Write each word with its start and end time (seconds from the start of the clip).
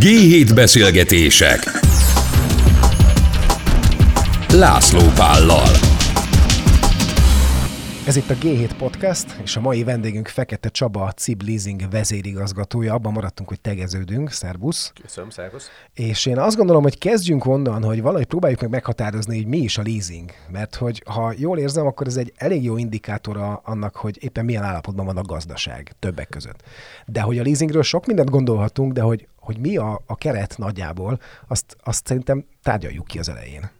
G7 0.00 0.50
beszélgetések 0.54 1.60
László 4.52 5.02
Pállal 5.14 5.92
ez 8.06 8.16
itt 8.16 8.30
a 8.30 8.34
G7 8.34 8.70
Podcast, 8.78 9.36
és 9.42 9.56
a 9.56 9.60
mai 9.60 9.84
vendégünk 9.84 10.28
Fekete 10.28 10.68
Csaba, 10.68 11.02
a 11.02 11.12
CIB 11.12 11.42
Leasing 11.42 11.90
vezérigazgatója. 11.90 12.94
Abban 12.94 13.12
maradtunk, 13.12 13.48
hogy 13.48 13.60
tegeződünk. 13.60 14.30
Szervusz! 14.30 14.92
Köszönöm, 15.02 15.30
szervusz! 15.30 15.68
És 15.94 16.26
én 16.26 16.38
azt 16.38 16.56
gondolom, 16.56 16.82
hogy 16.82 16.98
kezdjünk 16.98 17.46
onnan, 17.46 17.82
hogy 17.82 18.02
valahogy 18.02 18.26
próbáljuk 18.26 18.60
meg 18.60 18.70
meghatározni, 18.70 19.36
hogy 19.36 19.46
mi 19.46 19.56
is 19.56 19.78
a 19.78 19.82
leasing. 19.82 20.30
Mert 20.50 20.74
hogy 20.74 21.02
ha 21.06 21.32
jól 21.36 21.58
érzem, 21.58 21.86
akkor 21.86 22.06
ez 22.06 22.16
egy 22.16 22.32
elég 22.36 22.64
jó 22.64 22.76
indikátora 22.76 23.60
annak, 23.64 23.96
hogy 23.96 24.18
éppen 24.20 24.44
milyen 24.44 24.62
állapotban 24.62 25.06
van 25.06 25.16
a 25.16 25.22
gazdaság 25.22 25.92
többek 25.98 26.28
között. 26.28 26.62
De 27.06 27.20
hogy 27.20 27.38
a 27.38 27.42
leasingről 27.42 27.82
sok 27.82 28.06
mindent 28.06 28.30
gondolhatunk, 28.30 28.92
de 28.92 29.00
hogy, 29.00 29.26
hogy 29.42 29.58
mi 29.58 29.76
a, 29.76 30.00
a 30.06 30.16
keret 30.16 30.58
nagyjából, 30.58 31.18
azt, 31.48 31.76
azt 31.84 32.06
szerintem 32.06 32.44
tárgyaljuk 32.62 33.06
ki 33.06 33.18
az 33.18 33.28
elején. 33.28 33.70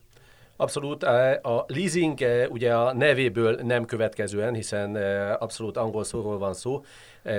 Abszolút. 0.56 1.02
A 1.42 1.64
leasing 1.66 2.18
ugye 2.48 2.74
a 2.74 2.92
nevéből 2.92 3.58
nem 3.62 3.84
következően, 3.84 4.54
hiszen 4.54 4.96
abszolút 5.38 5.76
angol 5.76 6.04
szóról 6.04 6.38
van 6.38 6.54
szó. 6.54 6.84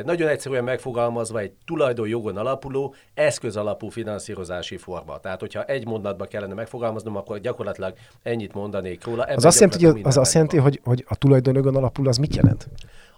Nagyon 0.06 0.28
egyszerűen 0.28 0.64
megfogalmazva 0.64 1.40
egy 1.40 1.52
tulajdonjogon 1.66 2.38
alapuló, 2.38 2.96
eszköz 3.14 3.56
alapú 3.56 3.90
finanszírozási 3.90 4.78
forma. 4.78 5.20
Tehát, 5.20 5.40
hogyha 5.40 5.64
egy 5.64 5.86
mondatba 5.86 6.26
kellene 6.26 6.54
megfogalmaznom, 6.54 7.16
akkor 7.16 7.40
gyakorlatilag 7.40 7.94
ennyit 8.24 8.54
mondanék 8.54 9.06
róla. 9.06 9.24
az 9.24 9.46
azt 9.46 9.60
jelenti, 9.60 9.86
hogy, 9.86 10.02
az 10.04 10.18
azt 10.18 10.34
jelenti 10.34 10.58
hogy, 10.58 10.80
hogy 10.84 11.06
a 11.08 11.16
tulajdonjogon 11.16 11.76
alapul 11.76 12.08
az 12.08 12.18
mit 12.18 12.36
jelent? 12.36 12.68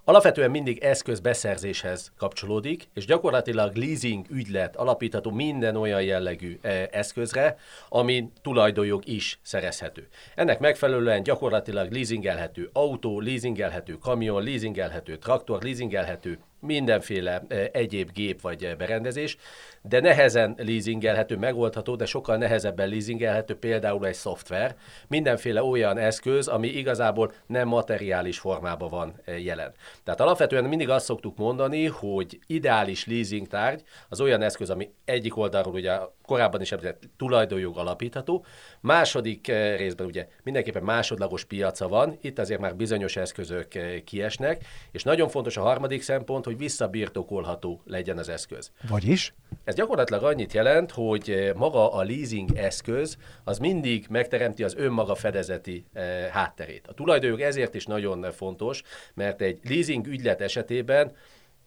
Alapvetően 0.08 0.50
mindig 0.50 0.78
eszközbeszerzéshez 0.78 2.12
kapcsolódik, 2.18 2.88
és 2.94 3.04
gyakorlatilag 3.04 3.76
leasing 3.76 4.26
ügylet 4.30 4.76
alapítható 4.76 5.30
minden 5.30 5.76
olyan 5.76 6.02
jellegű 6.02 6.58
e, 6.62 6.88
eszközre, 6.92 7.58
ami 7.88 8.30
tulajdonjog 8.42 9.08
is 9.08 9.38
szerezhető. 9.42 10.08
Ennek 10.34 10.58
megfelelően 10.58 11.22
gyakorlatilag 11.22 11.92
leasingelhető 11.92 12.70
autó, 12.72 13.20
leasingelhető 13.20 13.98
kamion, 13.98 14.42
leasingelhető 14.42 15.16
traktor, 15.16 15.62
leasingelhető 15.62 16.38
mindenféle 16.60 17.42
e, 17.48 17.68
egyéb 17.72 18.12
gép 18.12 18.40
vagy 18.40 18.64
e, 18.64 18.74
berendezés, 18.74 19.36
de 19.82 20.00
nehezen 20.00 20.54
leasingelhető, 20.58 21.36
megoldható, 21.36 21.96
de 21.96 22.06
sokkal 22.06 22.36
nehezebben 22.36 22.88
leasingelhető 22.88 23.54
például 23.54 24.06
egy 24.06 24.14
szoftver, 24.14 24.76
mindenféle 25.08 25.62
olyan 25.62 25.98
eszköz, 25.98 26.48
ami 26.48 26.68
igazából 26.68 27.32
nem 27.46 27.68
materiális 27.68 28.38
formában 28.38 28.88
van 28.88 29.14
e, 29.24 29.38
jelen. 29.38 29.72
Tehát 30.04 30.20
alapvetően 30.20 30.64
mindig 30.64 30.88
azt 30.88 31.04
szoktuk 31.04 31.36
mondani, 31.36 31.86
hogy 31.86 32.38
ideális 32.46 33.06
leasing 33.06 33.46
tárgy 33.46 33.82
az 34.08 34.20
olyan 34.20 34.42
eszköz, 34.42 34.70
ami 34.70 34.90
egyik 35.04 35.36
oldalról 35.36 35.74
ugye 35.74 35.98
korábban 36.26 36.60
is 36.60 36.72
említett 36.72 37.02
tulajdonjog 37.16 37.78
alapítható, 37.78 38.44
második 38.80 39.46
részben 39.76 40.06
ugye 40.06 40.28
mindenképpen 40.42 40.82
másodlagos 40.82 41.44
piaca 41.44 41.88
van, 41.88 42.18
itt 42.20 42.38
azért 42.38 42.60
már 42.60 42.76
bizonyos 42.76 43.16
eszközök 43.16 43.68
kiesnek, 44.04 44.64
és 44.90 45.02
nagyon 45.02 45.28
fontos 45.28 45.56
a 45.56 45.62
harmadik 45.62 46.02
szempont, 46.02 46.44
hogy 46.44 46.56
visszabirtokolható 46.56 47.82
legyen 47.84 48.18
az 48.18 48.28
eszköz. 48.28 48.70
Vagyis? 48.88 49.34
Ez 49.64 49.74
gyakorlatilag 49.74 50.22
annyit 50.22 50.52
jelent, 50.52 50.90
hogy 50.90 51.52
maga 51.56 51.92
a 51.92 52.02
leasing 52.02 52.56
eszköz 52.56 53.16
az 53.44 53.58
mindig 53.58 54.06
megteremti 54.10 54.64
az 54.64 54.74
önmaga 54.74 55.14
fedezeti 55.14 55.84
eh, 55.92 56.28
hátterét. 56.30 56.86
A 56.86 56.94
tulajdonjog 56.94 57.40
ezért 57.40 57.74
is 57.74 57.84
nagyon 57.84 58.32
fontos, 58.32 58.82
mert 59.14 59.40
egy 59.40 59.58
leasing 59.62 60.06
ügylet 60.06 60.40
esetében 60.40 61.12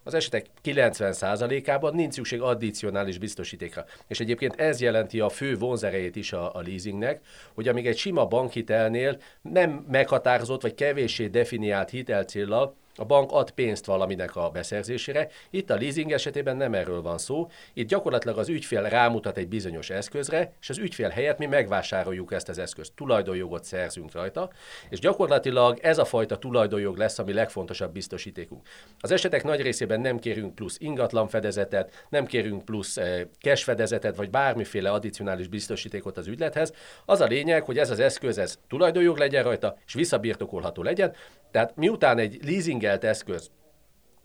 az 0.09 0.15
esetek 0.15 0.45
90%-ában 0.63 1.95
nincs 1.95 2.13
szükség 2.13 2.41
addicionális 2.41 3.17
biztosítékra. 3.17 3.85
És 4.07 4.19
egyébként 4.19 4.59
ez 4.59 4.81
jelenti 4.81 5.19
a 5.19 5.29
fő 5.29 5.57
vonzerejét 5.57 6.15
is 6.15 6.33
a, 6.33 6.55
a 6.55 6.61
leasingnek, 6.61 7.21
hogy 7.53 7.67
amíg 7.67 7.87
egy 7.87 7.97
sima 7.97 8.25
bankhitelnél 8.25 9.17
nem 9.41 9.85
meghatározott 9.91 10.61
vagy 10.61 10.75
kevéssé 10.75 11.27
definiált 11.27 11.89
hitelcéllal 11.89 12.75
a 12.99 13.05
bank 13.05 13.31
ad 13.31 13.51
pénzt 13.51 13.85
valaminek 13.85 14.35
a 14.35 14.49
beszerzésére. 14.49 15.27
Itt 15.49 15.69
a 15.69 15.75
leasing 15.75 16.11
esetében 16.11 16.57
nem 16.57 16.73
erről 16.73 17.01
van 17.01 17.17
szó. 17.17 17.47
Itt 17.73 17.87
gyakorlatilag 17.87 18.37
az 18.37 18.49
ügyfél 18.49 18.81
rámutat 18.81 19.37
egy 19.37 19.47
bizonyos 19.47 19.89
eszközre, 19.89 20.53
és 20.61 20.69
az 20.69 20.77
ügyfél 20.77 21.09
helyett 21.09 21.37
mi 21.37 21.45
megvásároljuk 21.45 22.31
ezt 22.33 22.49
az 22.49 22.57
eszközt. 22.57 22.93
Tulajdonjogot 22.95 23.63
szerzünk 23.63 24.11
rajta, 24.11 24.49
és 24.89 24.99
gyakorlatilag 24.99 25.79
ez 25.81 25.97
a 25.97 26.05
fajta 26.05 26.37
tulajdonjog 26.37 26.97
lesz 26.97 27.19
a 27.19 27.23
mi 27.23 27.33
legfontosabb 27.33 27.91
biztosítékunk. 27.91 28.67
Az 28.99 29.11
esetek 29.11 29.43
nagy 29.43 29.61
részében 29.61 30.01
nem 30.01 30.19
kérünk 30.19 30.55
plusz 30.55 30.77
ingatlan 30.79 31.27
fedezetet, 31.27 32.05
nem 32.09 32.25
kérünk 32.25 32.65
plusz 32.65 32.97
eh, 32.97 33.21
cash 33.41 33.63
fedezetet, 33.63 34.15
vagy 34.15 34.29
bármiféle 34.29 34.91
addicionális 34.91 35.47
biztosítékot 35.47 36.17
az 36.17 36.27
ügylethez. 36.27 36.73
Az 37.05 37.21
a 37.21 37.25
lényeg, 37.25 37.63
hogy 37.63 37.77
ez 37.77 37.89
az 37.89 37.99
eszköz 37.99 38.37
ez 38.37 38.59
tulajdonjog 38.67 39.17
legyen 39.17 39.43
rajta, 39.43 39.77
és 39.85 39.93
visszabirtokolható 39.93 40.83
legyen. 40.83 41.13
Tehát 41.51 41.75
miután 41.75 42.17
egy 42.17 42.39
leasing 42.45 42.81
felügyelt 42.89 43.03
eszköz 43.03 43.51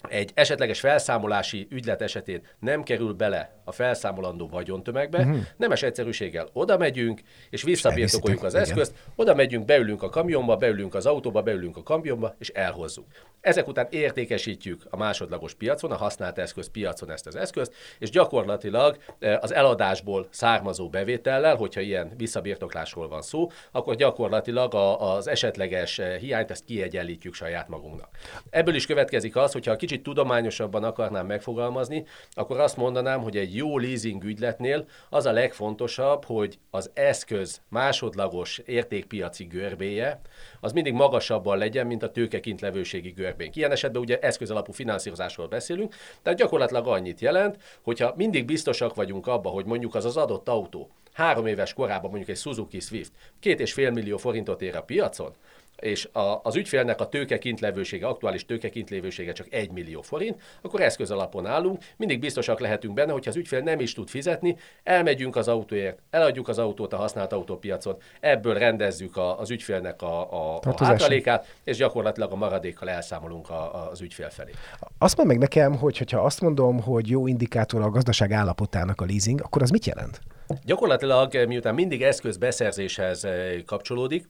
egy 0.08 0.30
esetleges 0.34 0.80
felszámolási 0.80 1.66
ügylet 1.70 2.02
esetén 2.02 2.42
nem 2.58 2.82
kerül 2.82 3.12
bele 3.12 3.54
a 3.64 3.72
felszámolandó 3.72 4.48
vagyontömegbe, 4.48 5.18
uh-huh. 5.18 5.38
nemes 5.56 5.82
egyszerűséggel 5.82 6.48
oda 6.52 6.78
megyünk, 6.78 7.20
és 7.50 7.62
visszabirtokoljuk 7.62 8.42
az 8.42 8.54
eszközt, 8.54 8.90
igen. 8.90 9.12
oda 9.16 9.34
megyünk, 9.34 9.64
beülünk 9.64 10.02
a 10.02 10.08
kamionba, 10.08 10.56
beülünk 10.56 10.94
az 10.94 11.06
autóba, 11.06 11.42
beülünk 11.42 11.76
a 11.76 11.82
kamionba, 11.82 12.34
és 12.38 12.48
elhozzuk. 12.48 13.06
Ezek 13.40 13.68
után 13.68 13.86
értékesítjük 13.90 14.86
a 14.90 14.96
másodlagos 14.96 15.54
piacon, 15.54 15.90
a 15.90 15.96
használt 15.96 16.38
eszköz 16.38 16.70
piacon 16.70 17.10
ezt 17.10 17.26
az 17.26 17.36
eszközt, 17.36 17.74
és 17.98 18.10
gyakorlatilag 18.10 18.96
e, 19.18 19.38
az 19.38 19.52
eladásból 19.52 20.28
származó 20.30 20.88
bevétellel, 20.88 21.56
hogyha 21.56 21.80
ilyen 21.80 22.12
visszabirtoklásról 22.16 23.08
van 23.08 23.22
szó, 23.22 23.50
akkor 23.70 23.94
gyakorlatilag 23.94 24.74
a, 24.74 25.14
az 25.14 25.28
esetleges 25.28 25.98
e, 25.98 26.16
hiányt 26.16 26.50
ezt 26.50 26.64
kiegyenlítjük 26.64 27.34
saját 27.34 27.68
magunknak. 27.68 28.08
Ebből 28.50 28.74
is 28.74 28.86
következik 28.86 29.36
az, 29.36 29.52
hogyha 29.52 29.72
a 29.72 29.76
kicsit 29.76 29.93
tudományosabban 30.02 30.84
akarnám 30.84 31.26
megfogalmazni, 31.26 32.04
akkor 32.30 32.60
azt 32.60 32.76
mondanám, 32.76 33.20
hogy 33.20 33.36
egy 33.36 33.56
jó 33.56 33.78
leasing 33.78 34.24
ügyletnél 34.24 34.86
az 35.08 35.26
a 35.26 35.32
legfontosabb, 35.32 36.24
hogy 36.24 36.58
az 36.70 36.90
eszköz 36.94 37.60
másodlagos 37.68 38.58
értékpiaci 38.58 39.44
görbéje, 39.44 40.20
az 40.60 40.72
mindig 40.72 40.92
magasabban 40.92 41.58
legyen, 41.58 41.86
mint 41.86 42.02
a 42.02 42.10
tőkekintlevőségi 42.10 43.10
görbénk. 43.10 43.56
Ilyen 43.56 43.70
esetben 43.70 44.02
ugye 44.02 44.18
eszközalapú 44.18 44.72
finanszírozásról 44.72 45.48
beszélünk, 45.48 45.94
tehát 46.22 46.38
gyakorlatilag 46.38 46.86
annyit 46.86 47.20
jelent, 47.20 47.56
hogyha 47.82 48.12
mindig 48.16 48.44
biztosak 48.44 48.94
vagyunk 48.94 49.26
abba, 49.26 49.48
hogy 49.48 49.64
mondjuk 49.64 49.94
az 49.94 50.04
az 50.04 50.16
adott 50.16 50.48
autó 50.48 50.90
három 51.14 51.46
éves 51.46 51.72
korában 51.72 52.10
mondjuk 52.10 52.30
egy 52.30 52.36
Suzuki 52.36 52.80
Swift 52.80 53.12
két 53.40 53.60
és 53.60 53.72
fél 53.72 53.90
millió 53.90 54.16
forintot 54.16 54.62
ér 54.62 54.76
a 54.76 54.82
piacon, 54.82 55.34
és 55.80 56.08
a, 56.12 56.40
az 56.42 56.56
ügyfélnek 56.56 57.00
a 57.00 57.08
tőkekintlevősége, 57.08 58.06
aktuális 58.06 58.46
tőkekintlevősége 58.46 59.32
csak 59.32 59.46
1 59.50 59.70
millió 59.70 60.02
forint, 60.02 60.40
akkor 60.62 60.80
eszköz 60.80 61.10
alapon 61.10 61.46
állunk, 61.46 61.82
mindig 61.96 62.20
biztosak 62.20 62.60
lehetünk 62.60 62.94
benne, 62.94 63.12
hogyha 63.12 63.30
az 63.30 63.36
ügyfél 63.36 63.60
nem 63.60 63.80
is 63.80 63.92
tud 63.92 64.08
fizetni, 64.08 64.56
elmegyünk 64.82 65.36
az 65.36 65.48
autóért, 65.48 65.98
eladjuk 66.10 66.48
az 66.48 66.58
autót 66.58 66.92
a 66.92 66.96
használt 66.96 67.32
autópiacon, 67.32 67.96
ebből 68.20 68.54
rendezzük 68.54 69.16
a, 69.16 69.38
az 69.40 69.50
ügyfélnek 69.50 70.02
a, 70.02 70.32
a, 70.32 70.60
a 70.62 70.84
hátralékát, 70.84 71.46
és 71.64 71.76
gyakorlatilag 71.76 72.32
a 72.32 72.36
maradékkal 72.36 72.90
elszámolunk 72.90 73.50
a, 73.50 73.74
a, 73.74 73.90
az 73.90 74.00
ügyfél 74.00 74.30
felé. 74.30 74.50
Azt 74.98 75.16
mondd 75.16 75.28
meg 75.28 75.38
nekem, 75.38 75.76
hogy 75.76 76.10
ha 76.10 76.20
azt 76.20 76.40
mondom, 76.40 76.80
hogy 76.80 77.08
jó 77.08 77.26
indikátor 77.26 77.82
a 77.82 77.90
gazdaság 77.90 78.32
állapotának 78.32 79.00
a 79.00 79.04
leasing, 79.04 79.40
akkor 79.40 79.62
az 79.62 79.70
mit 79.70 79.86
jelent? 79.86 80.20
Gyakorlatilag, 80.64 81.46
miután 81.46 81.74
mindig 81.74 82.02
eszközbeszerzéshez 82.02 83.24
eh, 83.24 83.62
kapcsolódik, 83.66 84.28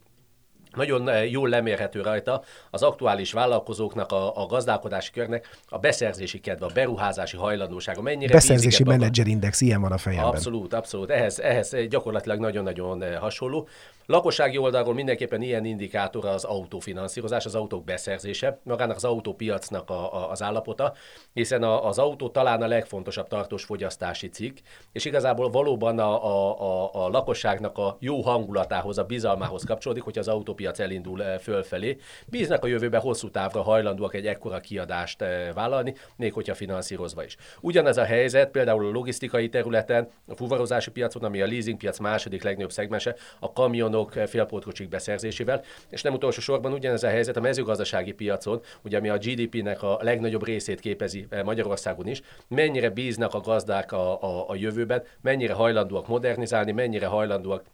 nagyon 0.76 1.08
eh, 1.08 1.30
jól 1.30 1.48
lemérhető 1.48 2.00
rajta 2.00 2.42
az 2.70 2.82
aktuális 2.82 3.32
vállalkozóknak, 3.32 4.12
a, 4.12 4.42
a 4.42 4.46
gazdálkodási 4.46 5.10
körnek 5.12 5.58
a 5.68 5.78
beszerzési 5.78 6.40
kedve, 6.40 6.66
a 6.66 6.70
beruházási 6.74 7.36
hajlandósága. 7.36 8.02
Mennyire 8.02 8.32
Beszerzési 8.32 8.84
menedzserindex, 8.84 9.60
ilyen 9.60 9.80
van 9.80 9.92
a 9.92 9.98
fejemben. 9.98 10.28
Abszolút, 10.28 10.72
abszolút. 10.72 11.10
Ehhez, 11.10 11.38
ehhez 11.38 11.76
gyakorlatilag 11.88 12.38
nagyon-nagyon 12.38 13.02
eh, 13.02 13.18
hasonló. 13.18 13.68
Lakossági 14.06 14.58
oldalról 14.58 14.94
mindenképpen 14.94 15.42
ilyen 15.42 15.64
indikátor 15.64 16.24
az 16.24 16.44
autófinanszírozás, 16.44 17.44
az 17.44 17.54
autók 17.54 17.84
beszerzése, 17.84 18.60
magának 18.62 18.96
az 18.96 19.04
autópiacnak 19.04 19.90
a, 19.90 20.14
a, 20.14 20.30
az 20.30 20.42
állapota, 20.42 20.92
hiszen 21.32 21.62
a, 21.62 21.86
az 21.86 21.98
autó 21.98 22.28
talán 22.28 22.62
a 22.62 22.66
legfontosabb 22.66 23.28
tartós 23.28 23.64
fogyasztási 23.64 24.28
cikk, 24.28 24.58
és 24.92 25.04
igazából 25.04 25.50
valóban 25.50 25.98
a, 25.98 26.24
a, 26.24 26.60
a, 26.60 27.04
a 27.04 27.08
lakosságnak 27.08 27.78
a 27.78 27.96
jó 28.00 28.20
hangulatához, 28.20 28.98
a 28.98 29.04
bizalmához 29.04 29.64
kapcsolódik, 29.64 30.02
hogy 30.02 30.18
az 30.18 30.28
autópiac 30.28 30.63
autópiac 30.64 30.78
elindul 30.78 31.38
fölfelé, 31.38 31.96
bíznak 32.26 32.64
a 32.64 32.66
jövőben 32.66 33.00
hosszú 33.00 33.30
távra 33.30 33.62
hajlandóak 33.62 34.14
egy 34.14 34.26
ekkora 34.26 34.60
kiadást 34.60 35.24
vállalni, 35.54 35.94
még 36.16 36.32
hogyha 36.32 36.54
finanszírozva 36.54 37.24
is. 37.24 37.36
Ugyanez 37.60 37.96
a 37.96 38.04
helyzet 38.04 38.50
például 38.50 38.86
a 38.86 38.90
logisztikai 38.90 39.48
területen, 39.48 40.08
a 40.28 40.34
fuvarozási 40.34 40.90
piacon, 40.90 41.24
ami 41.24 41.42
a 41.42 41.46
leasing 41.46 41.78
piac 41.78 41.98
második 41.98 42.42
legnagyobb 42.42 42.72
szegmense, 42.72 43.14
a 43.40 43.52
kamionok 43.52 44.12
félpótkocsik 44.12 44.88
beszerzésével, 44.88 45.62
és 45.90 46.02
nem 46.02 46.14
utolsó 46.14 46.40
sorban 46.40 46.72
ugyanez 46.72 47.02
a 47.02 47.08
helyzet 47.08 47.36
a 47.36 47.40
mezőgazdasági 47.40 48.12
piacon, 48.12 48.62
ugye 48.82 48.98
ami 48.98 49.08
a 49.08 49.18
GDP-nek 49.18 49.82
a 49.82 49.98
legnagyobb 50.00 50.44
részét 50.44 50.80
képezi 50.80 51.26
Magyarországon 51.44 52.06
is, 52.06 52.22
mennyire 52.48 52.90
bíznak 52.90 53.34
a 53.34 53.40
gazdák 53.40 53.92
a, 53.92 54.22
a, 54.22 54.48
a 54.48 54.54
jövőben, 54.54 55.02
mennyire 55.20 55.52
hajlandóak 55.52 56.08
modernizálni, 56.08 56.72
mennyire 56.72 57.06
hajlandóak 57.06 57.64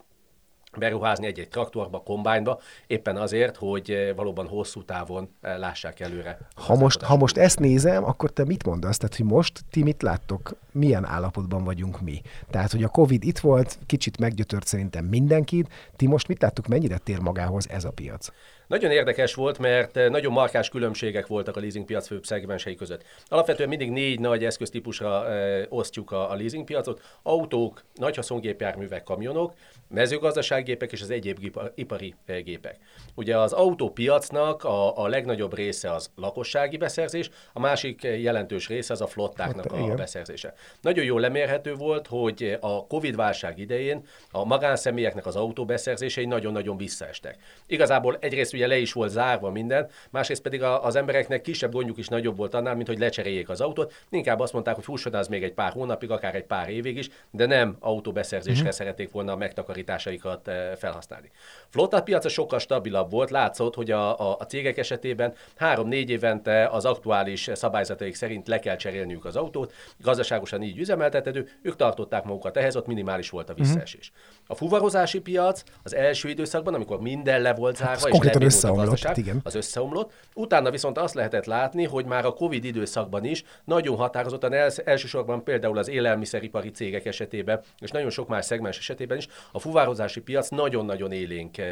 beruházni 0.79 1.27
egy-egy 1.27 1.49
traktorba, 1.49 1.99
kombányba, 1.99 2.61
éppen 2.87 3.17
azért, 3.17 3.57
hogy 3.57 3.91
eh, 3.91 4.15
valóban 4.15 4.47
hosszú 4.47 4.85
távon 4.85 5.29
eh, 5.41 5.59
lássák 5.59 6.01
előre. 6.01 6.39
Ha 6.55 6.75
most, 6.75 7.03
ha 7.03 7.17
most 7.17 7.37
ezt 7.37 7.59
nézem, 7.59 8.05
akkor 8.05 8.31
te 8.31 8.45
mit 8.45 8.65
mondasz? 8.65 8.97
Tehát, 8.97 9.17
hogy 9.17 9.27
most 9.27 9.61
ti 9.71 9.83
mit 9.83 10.03
láttok? 10.03 10.57
Milyen 10.73 11.05
állapotban 11.05 11.65
vagyunk 11.65 12.01
mi? 12.01 12.21
Tehát, 12.51 12.71
hogy 12.71 12.83
a 12.83 12.89
Covid 12.89 13.25
itt 13.25 13.39
volt, 13.39 13.79
kicsit 13.87 14.19
meggyötört 14.19 14.67
szerintem 14.67 15.05
mindenkit. 15.05 15.69
Ti 15.97 16.07
most 16.07 16.29
mit 16.29 16.43
láttok, 16.43 16.67
mennyire 16.67 16.99
tér 16.99 17.19
magához 17.19 17.71
ez 17.71 17.85
a 17.85 17.91
piac? 17.91 18.29
Nagyon 18.71 18.91
érdekes 18.91 19.35
volt, 19.35 19.59
mert 19.59 19.97
eh, 19.97 20.09
nagyon 20.09 20.33
markás 20.33 20.69
különbségek 20.69 21.27
voltak 21.27 21.57
a 21.57 21.61
leasingpiac 21.61 22.07
főbb 22.07 22.25
szegmensei 22.25 22.75
között. 22.75 23.05
Alapvetően 23.27 23.69
mindig 23.69 23.91
négy 23.91 24.21
nagy 24.21 24.45
eszköztípusra 24.45 25.29
e, 25.29 25.67
osztjuk 25.69 26.11
a, 26.11 26.31
a 26.31 26.35
leasingpiacot. 26.35 27.03
Autók, 27.23 27.85
nagy 27.95 28.17
haszongépjárművek, 28.17 29.03
kamionok, 29.03 29.55
mezőgazdasággépek 29.89 30.93
és 30.93 31.03
az 31.03 31.11
egyéb 31.11 31.51
ipari 31.75 32.15
eh, 32.27 32.43
gépek. 32.43 32.79
Ugye 33.15 33.39
az 33.39 33.53
autópiacnak 33.53 34.65
a, 34.65 34.99
a 34.99 35.09
legnagyobb 35.09 35.55
része 35.55 35.93
az 35.93 36.11
lakossági 36.17 36.77
beszerzés, 36.77 37.31
a 37.53 37.61
másik 37.61 38.03
jelentős 38.03 38.69
része 38.69 38.93
az 38.93 39.01
a 39.01 39.07
flottáknak 39.07 39.73
a, 39.73 39.91
a 39.91 39.95
beszerzése. 39.95 40.55
Nagyon 40.81 41.05
jól 41.05 41.21
lemérhető 41.21 41.75
volt, 41.75 42.07
hogy 42.07 42.59
a 42.61 42.87
Covid-válság 42.87 43.59
idején 43.59 44.07
a 44.31 44.45
magánszemélyeknek 44.45 45.27
az 45.27 45.37
autóbeszerzései 45.37 46.27
nagyon-nagyon 46.27 46.77
visszaestek. 46.77 47.39
Igazából 47.67 48.17
egyrészt 48.21 48.59
ugye 48.61 48.69
le 48.69 48.79
is 48.79 48.93
volt 48.93 49.11
zárva 49.11 49.51
minden, 49.51 49.89
másrészt 50.11 50.43
pedig 50.43 50.63
a, 50.63 50.85
az 50.85 50.97
embereknek 50.97 51.41
kisebb 51.41 51.73
gondjuk 51.73 51.99
is 51.99 52.09
nagyobb 52.09 52.37
volt 52.37 52.55
annál, 52.55 52.75
mint 52.75 52.89
hogy 52.89 52.99
lecseréljék 52.99 53.49
az 53.49 53.61
autót. 53.61 53.93
Inkább 54.11 54.41
azt 54.41 54.53
mondták, 54.53 54.75
hogy 54.75 54.85
fusson 54.85 55.15
az 55.15 55.29
még 55.29 55.43
egy 55.43 55.53
pár 55.53 55.73
hónapig, 55.73 56.11
akár 56.11 56.35
egy 56.35 56.45
pár 56.45 56.69
évig 56.69 56.97
is, 56.97 57.09
de 57.31 57.47
nem 57.47 57.77
autóbeszerzésre 57.81 58.63
mm-hmm. 58.63 58.71
szerették 58.71 59.11
volna 59.11 59.33
a 59.33 59.37
megtakarításaikat 59.37 60.49
eh, 60.49 60.71
felhasználni. 60.77 61.31
Flotta 61.69 62.03
piaca 62.03 62.29
sokkal 62.29 62.59
stabilabb 62.59 63.11
volt, 63.11 63.31
látszott, 63.31 63.75
hogy 63.75 63.91
a, 63.91 64.21
a, 64.21 64.37
a 64.39 64.45
cégek 64.45 64.79
esetében 64.79 65.35
három-négy 65.57 66.11
évente 66.11 66.67
az 66.67 66.85
aktuális 66.85 67.51
szabályzataik 67.53 68.15
szerint 68.15 68.49
le 68.49 68.59
kell 68.59 68.77
cserélniük 68.77 69.25
az 69.25 69.37
autót, 69.37 69.73
gazdaságosan 70.03 70.63
így 70.63 70.79
üzemeltetedő, 70.79 71.49
ők 71.63 71.77
tartották 71.77 72.25
magukat 72.25 72.57
ehhez, 72.57 72.77
ott 72.77 72.87
minimális 72.87 73.31
volt 73.31 73.49
a 73.49 73.53
mhm. 73.53 73.63
visszaesés. 73.63 74.13
Mm-hmm. 74.13 74.45
A 74.47 74.55
fuvarozási 74.55 75.21
piac 75.21 75.63
az 75.83 75.95
első 75.95 76.29
időszakban, 76.29 76.75
amikor 76.75 77.01
minden 77.01 77.43
le 77.43 77.55
volt 77.55 77.77
zárva, 77.77 78.01
hát, 78.01 78.11
és 78.13 78.50
összeomlott, 78.55 79.17
igen. 79.17 79.41
az 79.43 79.55
összeomlott. 79.55 80.13
Utána 80.35 80.71
viszont 80.71 80.99
azt 80.99 81.15
lehetett 81.15 81.45
látni, 81.45 81.85
hogy 81.85 82.05
már 82.05 82.25
a 82.25 82.33
Covid 82.33 82.65
időszakban 82.65 83.25
is 83.25 83.45
nagyon 83.65 83.97
határozottan 83.97 84.53
els, 84.53 84.77
elsősorban 84.77 85.45
például 85.45 85.79
az 85.79 85.89
élelmiszeripari 85.89 86.71
cégek 86.71 87.07
esetében, 87.07 87.61
és 87.79 87.91
nagyon 87.91 88.11
sok 88.11 88.29
más 88.29 88.45
szegmens 88.45 88.79
esetében 88.79 89.17
is 89.17 89.29
a 89.53 89.59
fuvározási 89.59 90.21
piac 90.21 90.49
nagyon-nagyon 90.49 91.13
élénk 91.13 91.59
eh, 91.59 91.69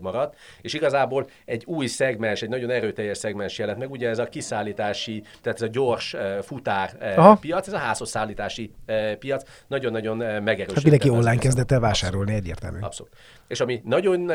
maradt, 0.00 0.36
és 0.60 0.74
igazából 0.74 1.26
egy 1.44 1.64
új 1.66 1.86
szegmens, 1.86 2.42
egy 2.42 2.48
nagyon 2.48 2.70
erőteljes 2.70 3.18
szegmens 3.18 3.58
jelent 3.58 3.78
meg, 3.78 3.90
ugye 3.90 4.08
ez 4.08 4.18
a 4.18 4.24
kiszállítási, 4.24 5.22
tehát 5.42 5.62
ez 5.62 5.68
a 5.68 5.70
gyors 5.72 6.14
eh, 6.14 6.38
futár 6.42 6.96
eh, 6.98 7.18
Aha. 7.18 7.36
piac, 7.40 7.66
ez 7.66 7.72
a 7.72 7.78
házhoz 7.78 8.08
szállítási 8.08 8.72
piac, 9.18 9.42
nagyon-nagyon 9.66 10.16
megerősödött. 10.16 10.74
Hát 10.74 10.82
mindenki 10.82 11.08
online 11.08 11.36
kezdett 11.36 11.70
el 11.70 11.80
vásárolni 11.80 12.34
egyértelmű. 12.34 12.78
Abszolút. 12.80 13.12
És 13.48 13.60
ami 13.60 13.80
nagyon 13.84 14.32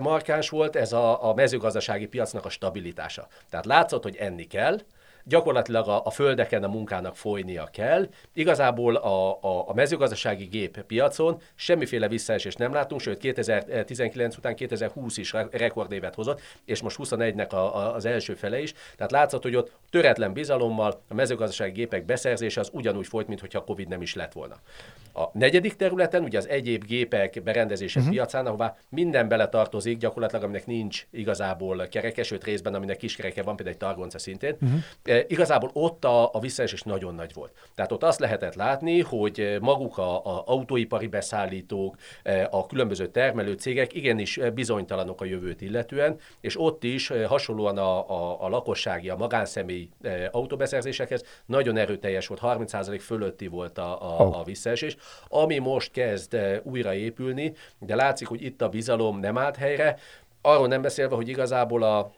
markáns 0.00 0.48
volt, 0.48 0.76
ez 0.76 0.92
a, 0.92 1.27
a 1.28 1.34
mezőgazdasági 1.34 2.06
piacnak 2.06 2.44
a 2.44 2.48
stabilitása. 2.48 3.26
Tehát 3.50 3.66
látszott, 3.66 4.02
hogy 4.02 4.16
enni 4.16 4.46
kell, 4.46 4.80
gyakorlatilag 5.28 5.88
a, 5.88 6.04
a 6.04 6.10
földeken 6.10 6.64
a 6.64 6.68
munkának 6.68 7.16
folynia 7.16 7.68
kell. 7.72 8.08
Igazából 8.32 8.94
a, 8.96 9.38
a, 9.42 9.68
a 9.68 9.74
mezőgazdasági 9.74 10.44
gép 10.44 10.80
piacon 10.82 11.40
semmiféle 11.54 12.08
visszaesés 12.08 12.54
nem 12.54 12.72
látunk, 12.72 13.00
sőt 13.00 13.18
2019 13.18 14.36
után 14.36 14.54
2020 14.54 15.16
is 15.16 15.34
rekordévet 15.50 16.14
hozott, 16.14 16.40
és 16.64 16.82
most 16.82 16.96
21-nek 17.02 17.48
a, 17.48 17.56
a, 17.56 17.94
az 17.94 18.04
első 18.04 18.34
fele 18.34 18.60
is. 18.60 18.74
Tehát 18.96 19.12
látszott, 19.12 19.42
hogy 19.42 19.56
ott 19.56 19.72
töretlen 19.90 20.32
bizalommal 20.32 21.02
a 21.08 21.14
mezőgazdasági 21.14 21.72
gépek 21.72 22.04
beszerzése 22.04 22.60
az 22.60 22.70
ugyanúgy 22.72 23.06
folyt, 23.06 23.28
mintha 23.28 23.58
a 23.58 23.64
Covid 23.64 23.88
nem 23.88 24.02
is 24.02 24.14
lett 24.14 24.32
volna. 24.32 24.54
A 25.14 25.30
negyedik 25.32 25.76
területen, 25.76 26.22
ugye 26.22 26.38
az 26.38 26.48
egyéb 26.48 26.84
gépek 26.84 27.42
berendezések 27.42 28.02
uh-huh. 28.02 28.16
piacán, 28.16 28.46
ahová 28.46 28.76
minden 28.88 29.28
beletartozik, 29.28 29.98
gyakorlatilag 29.98 30.44
aminek 30.44 30.66
nincs 30.66 31.06
igazából 31.10 31.86
kereke, 31.86 32.22
sőt 32.22 32.44
részben, 32.44 32.74
aminek 32.74 32.96
kiskereke 32.96 33.42
van, 33.42 33.56
például 33.56 33.76
egy 33.76 33.86
targonca 33.86 34.18
szintén. 34.18 34.56
Uh-huh. 34.60 35.17
Igazából 35.26 35.70
ott 35.72 36.04
a, 36.04 36.34
a 36.34 36.40
visszaesés 36.40 36.82
nagyon 36.82 37.14
nagy 37.14 37.34
volt. 37.34 37.52
Tehát 37.74 37.92
ott 37.92 38.02
azt 38.02 38.20
lehetett 38.20 38.54
látni, 38.54 39.00
hogy 39.00 39.56
maguk 39.60 39.98
a, 39.98 40.26
a 40.26 40.42
autóipari 40.46 41.06
beszállítók, 41.06 41.96
e, 42.22 42.48
a 42.50 42.66
különböző 42.66 43.06
termelő 43.06 43.52
cégek 43.52 43.94
igenis 43.94 44.40
bizonytalanok 44.54 45.20
a 45.20 45.24
jövőt 45.24 45.60
illetően, 45.60 46.18
és 46.40 46.60
ott 46.60 46.84
is 46.84 47.12
hasonlóan 47.26 47.78
a, 47.78 48.10
a, 48.10 48.44
a 48.44 48.48
lakossági, 48.48 49.08
a 49.08 49.16
magánszemély 49.16 49.88
autóbeszerzésekhez 50.30 51.24
nagyon 51.46 51.76
erőteljes 51.76 52.26
volt, 52.26 52.40
30% 52.42 53.00
fölötti 53.00 53.46
volt 53.46 53.78
a, 53.78 54.02
a, 54.02 54.24
oh. 54.24 54.38
a 54.38 54.42
visszaesés 54.44 54.96
ami 55.28 55.58
most 55.58 55.92
kezd 55.92 56.34
eh, 56.34 56.58
újraépülni, 56.62 57.52
de 57.78 57.94
látszik, 57.94 58.26
hogy 58.26 58.42
itt 58.42 58.62
a 58.62 58.68
bizalom 58.68 59.18
nem 59.18 59.38
állt 59.38 59.56
helyre, 59.56 59.98
arról 60.42 60.66
nem 60.68 60.82
beszélve, 60.82 61.14
hogy 61.14 61.28
igazából 61.28 61.82
a, 61.82 62.10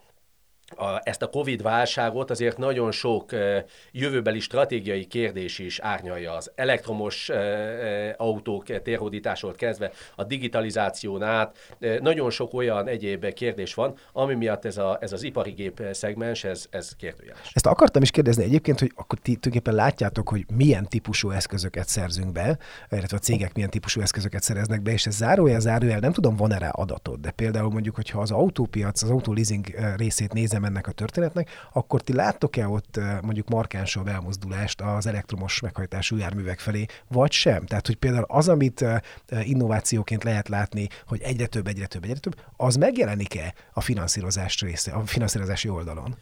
a, 0.77 1.01
ezt 1.03 1.23
a 1.23 1.27
Covid 1.27 1.63
válságot 1.63 2.31
azért 2.31 2.57
nagyon 2.59 2.93
sok 2.93 3.33
e, 3.33 3.65
jövőbeli 3.93 4.41
stratégiai 4.41 5.05
kérdés 5.05 5.59
is 5.59 5.79
árnyalja 5.79 6.33
az 6.33 6.51
elektromos 6.55 7.29
e, 7.29 7.35
e, 7.35 8.15
autók 8.19 8.83
térhódításról 8.83 9.53
kezdve 9.53 9.91
a 10.17 10.25
digitalizáción 10.25 11.23
át. 11.23 11.57
E, 11.81 11.99
nagyon 12.01 12.31
sok 12.31 12.55
olyan 12.55 12.89
egyéb 12.89 13.33
kérdés 13.33 13.75
van, 13.75 13.95
ami 14.13 14.35
miatt 14.35 14.65
ez, 14.65 14.79
a, 14.79 14.99
ez 15.01 15.13
az 15.13 15.23
ipari 15.23 15.51
gép 15.51 15.83
szegmens, 15.93 16.45
ez, 16.45 16.67
ez 16.71 16.97
kérdőjeles. 16.97 17.51
Ezt 17.53 17.67
akartam 17.67 18.03
is 18.03 18.11
kérdezni 18.11 18.45
egyébként, 18.45 18.79
hogy 18.79 18.93
akkor 18.95 19.19
ti 19.19 19.37
tulajdonképpen 19.37 19.75
látjátok, 19.75 20.29
hogy 20.29 20.45
milyen 20.55 20.89
típusú 20.89 21.31
eszközöket 21.31 21.89
szerzünk 21.89 22.33
be, 22.33 22.59
illetve 22.91 23.17
a 23.17 23.21
cégek 23.21 23.55
milyen 23.55 23.71
típusú 23.71 24.01
eszközöket 24.01 24.43
szereznek 24.43 24.83
be, 24.83 24.93
és 24.93 25.07
ez 25.07 25.15
zárójel, 25.17 25.61
zárójel, 25.61 25.99
nem 25.99 26.13
tudom, 26.13 26.37
van 26.37 26.53
erre 26.53 26.69
adatod, 26.69 27.21
de 27.21 27.31
például 27.31 27.71
mondjuk, 27.71 27.95
hogyha 27.95 28.21
az 28.21 28.31
autópiac, 28.31 29.03
az 29.03 29.11
autóleasing 29.11 29.67
részét 29.97 30.33
nézem, 30.33 30.60
nézem 30.61 30.75
ennek 30.75 30.87
a 30.87 30.93
történetnek, 30.93 31.49
akkor 31.73 32.01
ti 32.01 32.15
láttok-e 32.15 32.69
ott 32.69 33.01
mondjuk 33.23 33.49
markánsabb 33.49 34.07
elmozdulást 34.07 34.81
az 34.81 35.07
elektromos 35.07 35.61
meghajtású 35.61 36.17
járművek 36.17 36.59
felé, 36.59 36.87
vagy 37.09 37.33
sem? 37.33 37.67
Tehát, 37.67 37.87
hogy 37.87 37.97
például 37.97 38.25
az, 38.29 38.49
amit 38.49 38.85
innovációként 39.43 40.25
lehet 40.25 40.49
látni, 40.49 40.89
hogy 41.07 41.21
egyre 41.23 41.47
több, 41.47 41.67
egyre 41.67 41.87
több, 41.87 42.05
egyre 42.05 42.19
több, 42.19 42.35
az 42.57 42.77
megjelenik-e 42.77 43.55
a 43.73 43.81
finanszírozás 43.81 44.61
része, 44.61 44.93
a 44.93 45.01
finanszírozási 45.07 45.69
oldalon? 45.69 46.17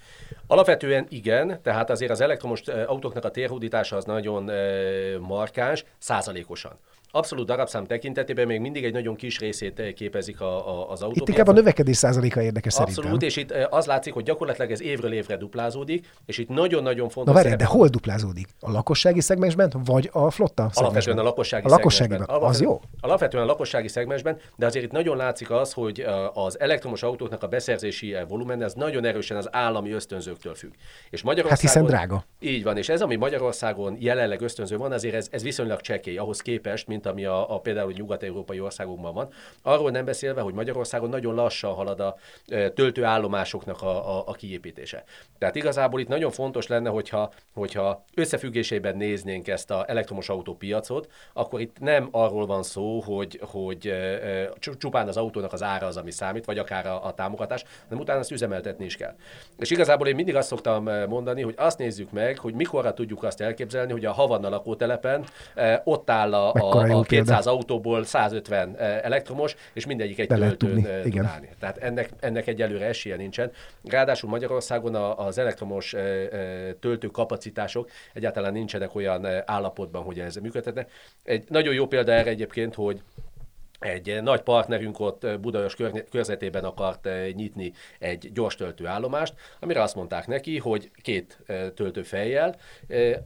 Alapvetően 0.46 1.06
igen, 1.08 1.60
tehát 1.62 1.90
azért 1.90 2.10
az 2.10 2.20
elektromos 2.20 2.60
autóknak 2.86 3.24
a 3.24 3.30
térhódítása 3.30 3.96
az 3.96 4.04
nagyon 4.04 4.50
markáns, 5.20 5.84
százalékosan. 5.98 6.78
Abszolút 7.10 7.46
darabszám 7.46 7.84
tekintetében 7.84 8.46
még 8.46 8.60
mindig 8.60 8.84
egy 8.84 8.92
nagyon 8.92 9.14
kis 9.14 9.38
részét 9.38 9.92
képezik 9.94 10.40
a, 10.40 10.68
a, 10.68 10.90
az 10.90 11.02
autó. 11.02 11.20
Itt 11.20 11.28
inkább 11.28 11.48
a 11.48 11.52
növekedés 11.52 11.96
százaléka 11.96 12.42
érdekes 12.42 12.74
Abszolút, 12.74 12.94
szerintem. 12.94 13.28
és 13.28 13.36
itt 13.36 13.52
az 13.70 13.86
látszik, 13.86 14.12
hogy 14.12 14.22
gyakorlatilag 14.22 14.70
ez 14.70 14.82
évről 14.82 15.12
évre 15.12 15.36
duplázódik, 15.36 16.08
és 16.26 16.38
itt 16.38 16.48
nagyon-nagyon 16.48 17.08
fontos. 17.08 17.34
Na 17.34 17.42
várj, 17.42 17.54
de 17.54 17.64
hol 17.64 17.88
duplázódik? 17.88 18.48
A 18.60 18.70
lakossági 18.70 19.20
szegmensben, 19.20 19.72
vagy 19.84 20.08
a 20.12 20.30
flotta 20.30 20.70
Alapvetően 20.74 21.18
a 21.18 21.22
lakossági 21.22 21.66
a 21.66 21.68
lakosságiban. 21.68 22.20
Alapvetően, 22.20 22.50
az 22.50 22.60
jó? 22.60 22.80
Alapvetően 23.00 23.42
a 23.42 23.46
lakossági 23.46 23.88
szegmensben, 23.88 24.38
de 24.56 24.66
azért 24.66 24.84
itt 24.84 24.90
nagyon 24.90 25.16
látszik 25.16 25.50
az, 25.50 25.72
hogy 25.72 26.06
az 26.32 26.60
elektromos 26.60 27.02
autóknak 27.02 27.42
a 27.42 27.46
beszerzési 27.46 28.16
volumen 28.28 28.62
ez 28.62 28.72
nagyon 28.74 29.04
erősen 29.04 29.36
az 29.36 29.48
állami 29.52 29.90
ösztönzőktől 29.92 30.54
függ. 30.54 30.72
És 31.10 31.22
Magyarországon, 31.22 31.50
hát 31.50 31.60
hiszen 31.60 31.84
drága. 31.84 32.24
Így 32.40 32.62
van, 32.62 32.76
és 32.76 32.88
ez, 32.88 33.00
ami 33.02 33.16
Magyarországon 33.16 33.96
jelenleg 34.00 34.40
ösztönző 34.40 34.76
van, 34.76 34.92
azért 34.92 35.14
ez, 35.14 35.28
ez 35.30 35.42
viszonylag 35.42 35.80
csekély 35.80 36.16
ahhoz 36.16 36.40
képest, 36.40 36.86
mint 36.86 36.97
mint 36.98 37.10
ami 37.10 37.24
a, 37.24 37.54
a 37.54 37.58
például 37.60 37.92
nyugat-európai 37.92 38.60
országokban 38.60 39.14
van. 39.14 39.28
Arról 39.62 39.90
nem 39.90 40.04
beszélve, 40.04 40.40
hogy 40.40 40.54
Magyarországon 40.54 41.08
nagyon 41.08 41.34
lassan 41.34 41.72
halad 41.74 42.00
a 42.00 42.16
töltőállomásoknak 42.74 43.82
a, 43.82 44.18
a, 44.18 44.22
a 44.26 44.32
kiépítése. 44.32 45.04
Tehát 45.38 45.54
igazából 45.54 46.00
itt 46.00 46.08
nagyon 46.08 46.30
fontos 46.30 46.66
lenne, 46.66 46.90
hogyha, 46.90 47.32
hogyha 47.54 48.04
összefüggésében 48.14 48.96
néznénk 48.96 49.48
ezt 49.48 49.70
az 49.70 49.82
elektromos 49.86 50.28
autópiacot, 50.28 51.08
akkor 51.32 51.60
itt 51.60 51.78
nem 51.80 52.08
arról 52.10 52.46
van 52.46 52.62
szó, 52.62 53.00
hogy, 53.00 53.40
hogy 53.42 53.92
csupán 54.58 55.08
az 55.08 55.16
autónak 55.16 55.52
az 55.52 55.62
ára 55.62 55.86
az, 55.86 55.96
ami 55.96 56.10
számít, 56.10 56.44
vagy 56.44 56.58
akár 56.58 56.86
a, 56.86 57.04
a 57.04 57.14
támogatás, 57.14 57.64
hanem 57.88 58.02
utána 58.02 58.20
ezt 58.20 58.30
üzemeltetni 58.30 58.84
is 58.84 58.96
kell. 58.96 59.14
És 59.58 59.70
igazából 59.70 60.06
én 60.06 60.14
mindig 60.14 60.36
azt 60.36 60.48
szoktam 60.48 60.84
mondani, 61.08 61.42
hogy 61.42 61.54
azt 61.56 61.78
nézzük 61.78 62.10
meg, 62.10 62.38
hogy 62.38 62.54
mikorra 62.54 62.94
tudjuk 62.94 63.22
azt 63.22 63.40
elképzelni, 63.40 63.92
hogy 63.92 64.04
a 64.04 64.12
Havanna 64.12 64.48
lakótelepen 64.48 65.24
ott 65.84 66.10
áll 66.10 66.34
a, 66.34 66.52
a, 66.52 66.86
a 66.90 67.02
200 67.02 67.26
példa. 67.26 67.50
autóból 67.50 68.04
150 68.04 68.78
elektromos, 68.78 69.56
és 69.72 69.86
mindegyik 69.86 70.18
egy 70.18 70.26
töltőn 70.26 70.82
tud 71.02 71.24
állni. 71.24 71.48
Tehát 71.58 71.76
ennek, 71.78 72.10
ennek 72.20 72.46
egyelőre 72.46 72.86
esélye 72.86 73.16
nincsen. 73.16 73.50
Ráadásul 73.84 74.30
Magyarországon 74.30 74.94
az 74.94 75.38
elektromos 75.38 75.94
töltőkapacitások 76.80 77.90
egyáltalán 78.12 78.52
nincsenek 78.52 78.94
olyan 78.94 79.26
állapotban, 79.44 80.02
hogy 80.02 80.18
ez 80.18 80.36
működhetne. 80.36 80.86
Egy 81.24 81.44
nagyon 81.48 81.74
jó 81.74 81.86
példa 81.86 82.12
erre 82.12 82.30
egyébként, 82.30 82.74
hogy 82.74 83.02
egy 83.78 84.22
nagy 84.22 84.40
partnerünk 84.40 85.00
ott 85.00 85.26
Budajos 85.40 85.76
körzetében 86.10 86.64
akart 86.64 87.08
nyitni 87.32 87.72
egy 87.98 88.32
gyors 88.32 88.54
töltőállomást, 88.54 89.34
amire 89.60 89.82
azt 89.82 89.94
mondták 89.94 90.26
neki, 90.26 90.58
hogy 90.58 90.90
két 91.02 91.38
töltőfejjel. 91.74 92.56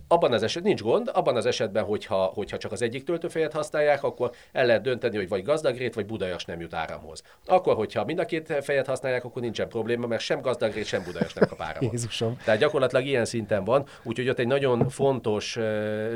Abban 0.08 0.32
az 0.32 0.42
esetben 0.42 0.72
nincs 0.72 0.82
gond, 0.82 1.10
abban 1.14 1.36
az 1.36 1.46
esetben, 1.46 1.84
hogyha, 1.84 2.24
hogyha 2.24 2.58
csak 2.58 2.72
az 2.72 2.82
egyik 2.82 3.04
töltőfejet 3.04 3.52
használják, 3.52 4.02
akkor 4.02 4.30
el 4.52 4.66
lehet 4.66 4.82
dönteni, 4.82 5.16
hogy 5.16 5.28
vagy 5.28 5.42
gazdagrét, 5.42 5.94
vagy 5.94 6.06
Budajos 6.06 6.44
nem 6.44 6.60
jut 6.60 6.74
áramhoz. 6.74 7.22
Akkor, 7.46 7.74
hogyha 7.74 8.04
mind 8.04 8.18
a 8.18 8.24
két 8.24 8.54
fejet 8.60 8.86
használják, 8.86 9.24
akkor 9.24 9.42
nincsen 9.42 9.68
probléma, 9.68 10.06
mert 10.06 10.22
sem 10.22 10.40
gazdagrét, 10.40 10.84
sem 10.84 11.02
Budajos 11.04 11.32
nem 11.32 11.48
kap 11.48 11.60
áramot. 11.60 11.92
Jézusom. 11.92 12.36
Tehát 12.44 12.60
gyakorlatilag 12.60 13.06
ilyen 13.06 13.24
szinten 13.24 13.64
van, 13.64 13.86
úgyhogy 14.02 14.28
ott 14.28 14.38
egy 14.38 14.46
nagyon 14.46 14.88
fontos 14.88 15.56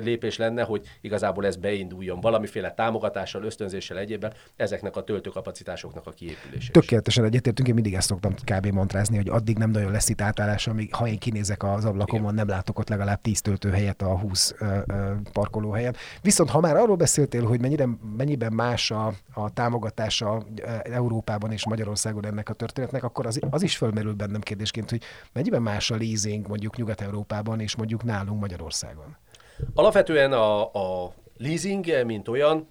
lépés 0.03 0.37
lenne, 0.37 0.63
hogy 0.63 0.87
igazából 1.01 1.47
ez 1.47 1.57
beinduljon 1.57 2.21
valamiféle 2.21 2.73
támogatással, 2.75 3.45
ösztönzéssel 3.45 3.99
egyébben 3.99 4.26
érdekében 4.27 4.55
ezeknek 4.57 4.97
a 4.97 5.05
töltőkapacitásoknak 5.05 6.07
a 6.07 6.11
kiépülése. 6.11 6.73
Tökéletesen 6.73 7.25
egyetértünk, 7.25 7.69
én 7.69 7.75
mindig 7.75 7.95
ezt 7.95 8.07
szoktam 8.07 8.35
kb. 8.35 8.67
mantrázni, 8.67 9.17
hogy 9.17 9.29
addig 9.29 9.59
nem 9.59 9.71
nagyon 9.71 9.93
lesz 9.93 10.09
itt 10.09 10.21
átállás, 10.21 10.67
amíg 10.67 10.95
ha 10.95 11.07
én 11.07 11.19
kinézek 11.19 11.63
az 11.63 11.85
ablakomon, 11.85 12.35
nem 12.35 12.49
látok 12.49 12.79
ott 12.79 12.89
legalább 12.89 13.21
10 13.21 13.41
töltőhelyet 13.41 14.03
a 14.03 14.19
20 14.19 14.55
ö, 14.59 14.79
ö, 14.87 15.13
parkolóhelyen. 15.33 15.97
Viszont 16.23 16.51
ha 16.51 16.61
már 16.61 16.77
arról 16.77 16.97
beszéltél, 16.97 17.47
hogy 17.47 17.61
mennyire, 17.61 17.89
mennyiben 18.17 18.53
más 18.53 18.91
a, 18.91 19.13
a 19.35 19.53
támogatása 19.53 20.43
Európában 20.83 21.53
és 21.53 21.67
Magyarországon 21.67 22.27
ennek 22.27 22.49
a 22.49 22.53
történetnek, 22.53 23.05
akkor 23.05 23.27
az, 23.27 23.41
az 23.51 23.63
is 23.63 23.77
fölmerül 23.77 24.15
bennem 24.15 24.41
kérdésként, 24.41 24.91
hogy 24.91 25.03
mennyiben 25.33 25.63
más 25.63 25.91
a 25.91 25.97
leasing 25.97 26.49
mondjuk 26.49 26.77
Nyugat-Európában 26.77 27.61
és 27.61 27.77
mondjuk 27.77 28.05
nálunk 28.05 28.41
Magyarországon. 28.41 29.17
Alapvetően 29.75 30.33
a, 30.33 30.73
a 30.73 31.13
leasing, 31.39 32.05
mint 32.05 32.29
olyan, 32.29 32.67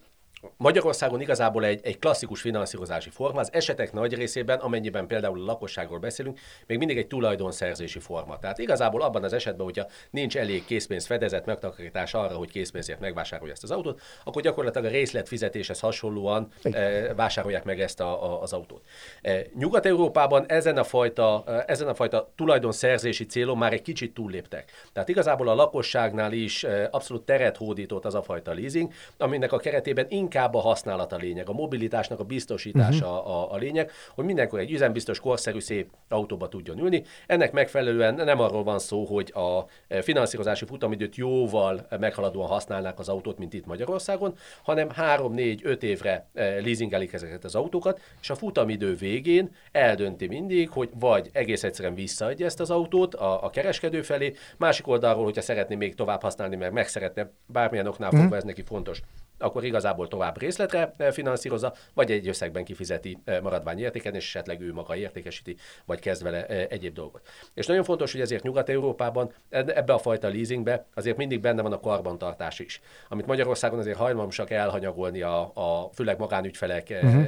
Magyarországon 0.57 1.21
igazából 1.21 1.65
egy, 1.65 1.79
egy 1.83 1.99
klasszikus 1.99 2.41
finanszírozási 2.41 3.09
forma, 3.09 3.39
az 3.39 3.53
esetek 3.53 3.93
nagy 3.93 4.13
részében, 4.13 4.59
amennyiben 4.59 5.07
például 5.07 5.41
a 5.41 5.45
lakosságról 5.45 5.99
beszélünk, 5.99 6.39
még 6.67 6.77
mindig 6.77 6.97
egy 6.97 7.07
tulajdonszerzési 7.07 7.99
forma. 7.99 8.39
Tehát 8.39 8.57
igazából 8.57 9.01
abban 9.01 9.23
az 9.23 9.33
esetben, 9.33 9.65
hogyha 9.65 9.87
nincs 10.09 10.37
elég 10.37 10.65
készpénz 10.65 11.05
fedezet, 11.05 11.45
megtakarítás 11.45 12.13
arra, 12.13 12.35
hogy 12.35 12.51
készpénzért 12.51 12.99
megvásárolja 12.99 13.53
ezt 13.53 13.63
az 13.63 13.71
autót, 13.71 14.01
akkor 14.23 14.41
gyakorlatilag 14.41 14.87
a 14.87 14.91
részletfizetéshez 14.91 15.79
hasonlóan 15.79 16.47
e, 16.63 17.13
vásárolják 17.13 17.63
meg 17.63 17.81
ezt 17.81 17.99
a, 17.99 18.23
a, 18.23 18.41
az 18.41 18.53
autót. 18.53 18.81
E, 19.21 19.41
Nyugat-Európában 19.57 20.45
ezen 20.47 20.77
a, 20.77 20.83
fajta, 20.83 21.43
e, 21.47 21.63
ezen 21.67 21.87
a 21.87 21.93
fajta 21.93 22.31
tulajdonszerzési 22.35 23.25
célon 23.25 23.57
már 23.57 23.73
egy 23.73 23.81
kicsit 23.81 24.13
túlléptek. 24.13 24.71
Tehát 24.93 25.09
igazából 25.09 25.47
a 25.47 25.55
lakosságnál 25.55 26.31
is 26.31 26.65
abszolút 26.91 27.25
teret 27.25 27.57
hódított 27.57 28.05
az 28.05 28.15
a 28.15 28.21
fajta 28.23 28.53
leasing, 28.53 28.91
aminek 29.17 29.51
a 29.51 29.57
keretében 29.57 30.05
inkább 30.09 30.34
inkább 30.35 30.53
a 30.53 30.59
használat 30.59 31.13
a 31.13 31.15
lényeg, 31.15 31.49
a 31.49 31.53
mobilitásnak 31.53 32.19
a 32.19 32.23
biztosítása 32.23 33.05
uh-huh. 33.05 33.27
a, 33.27 33.51
a 33.51 33.57
lényeg, 33.57 33.91
hogy 34.15 34.25
mindenkor 34.25 34.59
egy 34.59 34.71
üzembiztos, 34.71 35.19
korszerű, 35.19 35.59
szép 35.59 35.89
autóba 36.09 36.47
tudjon 36.47 36.79
ülni. 36.79 37.03
Ennek 37.27 37.51
megfelelően 37.51 38.13
nem 38.13 38.39
arról 38.39 38.63
van 38.63 38.79
szó, 38.79 39.03
hogy 39.05 39.33
a 39.35 39.65
finanszírozási 40.01 40.65
futamidőt 40.65 41.15
jóval 41.15 41.87
meghaladóan 41.99 42.47
használnák 42.47 42.99
az 42.99 43.09
autót, 43.09 43.37
mint 43.37 43.53
itt 43.53 43.65
Magyarországon, 43.65 44.35
hanem 44.63 44.89
3-4-5 44.97 45.81
évre 45.81 46.27
eh, 46.33 46.57
leasingelik 46.63 47.13
ezeket 47.13 47.43
az 47.43 47.55
autókat, 47.55 47.99
és 48.21 48.29
a 48.29 48.35
futamidő 48.35 48.95
végén 48.95 49.51
eldönti 49.71 50.27
mindig, 50.27 50.69
hogy 50.69 50.89
vagy 50.99 51.29
egész 51.33 51.63
egyszerűen 51.63 51.95
visszaadja 51.95 52.45
ezt 52.45 52.59
az 52.59 52.69
autót 52.69 53.15
a, 53.15 53.43
a 53.43 53.49
kereskedő 53.49 54.01
felé, 54.01 54.33
másik 54.57 54.87
oldalról, 54.87 55.23
hogyha 55.23 55.41
szeretné 55.41 55.75
még 55.75 55.95
tovább 55.95 56.21
használni, 56.21 56.55
mert 56.55 56.73
meg 56.73 56.87
szeretne 56.87 57.31
bármilyen 57.45 57.87
oknál 57.87 58.09
fogva, 58.09 58.23
uh-huh. 58.23 58.37
ez 58.37 58.43
neki 58.43 58.63
fontos, 58.63 59.01
akkor 59.37 59.63
igazából 59.63 60.07
tovább 60.07 60.39
részletre 60.39 60.93
eh, 60.97 61.11
finanszírozza, 61.11 61.73
vagy 61.93 62.11
egy 62.11 62.27
összegben 62.27 62.63
kifizeti 62.63 63.17
eh, 63.23 63.41
maradvány 63.41 63.79
értéken, 63.79 64.15
és 64.15 64.25
esetleg 64.25 64.61
ő 64.61 64.73
maga 64.73 64.95
értékesíti, 64.95 65.55
vagy 65.85 65.99
kezd 65.99 66.23
vele 66.23 66.45
eh, 66.45 66.65
egyéb 66.69 66.93
dolgot. 66.93 67.21
És 67.53 67.65
nagyon 67.65 67.83
fontos, 67.83 68.11
hogy 68.11 68.21
ezért 68.21 68.43
Nyugat-Európában 68.43 69.33
ebbe 69.49 69.93
a 69.93 69.97
fajta 69.97 70.27
leasingbe 70.27 70.85
azért 70.93 71.17
mindig 71.17 71.39
benne 71.39 71.61
van 71.61 71.73
a 71.73 71.79
karbantartás 71.79 72.59
is, 72.59 72.81
amit 73.09 73.25
Magyarországon 73.25 73.79
azért 73.79 73.97
hajlamosak 73.97 74.49
elhanyagolni 74.49 75.21
a, 75.21 75.51
a 75.53 75.89
főleg 75.93 76.19
magánügyfelek 76.19 76.99
uh-huh. 77.01 77.25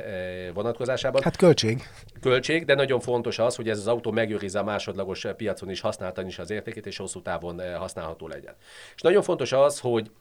vonatkozásában. 0.54 1.22
Hát 1.24 1.36
költség. 1.36 1.84
Költség, 2.22 2.66
de 2.66 2.76
nagyon 2.76 3.00
fontos 3.00 3.40
az, 3.40 3.56
hogy 3.56 3.70
ez 3.70 3.78
az 3.78 3.88
autó 3.88 4.12
megőrizze 4.12 4.60
a 4.60 4.64
másodlagos 4.64 5.26
piacon 5.38 5.70
is 5.70 5.82
használtan 5.82 6.28
is 6.28 6.40
az 6.40 6.50
értékét, 6.50 6.86
és 6.86 6.98
hosszú 6.98 7.22
távon 7.22 7.76
használható 7.78 8.28
legyen. 8.28 8.56
És 8.96 9.02
nagyon 9.02 9.22
fontos 9.22 9.52
az, 9.52 9.80
hogy 9.80 10.12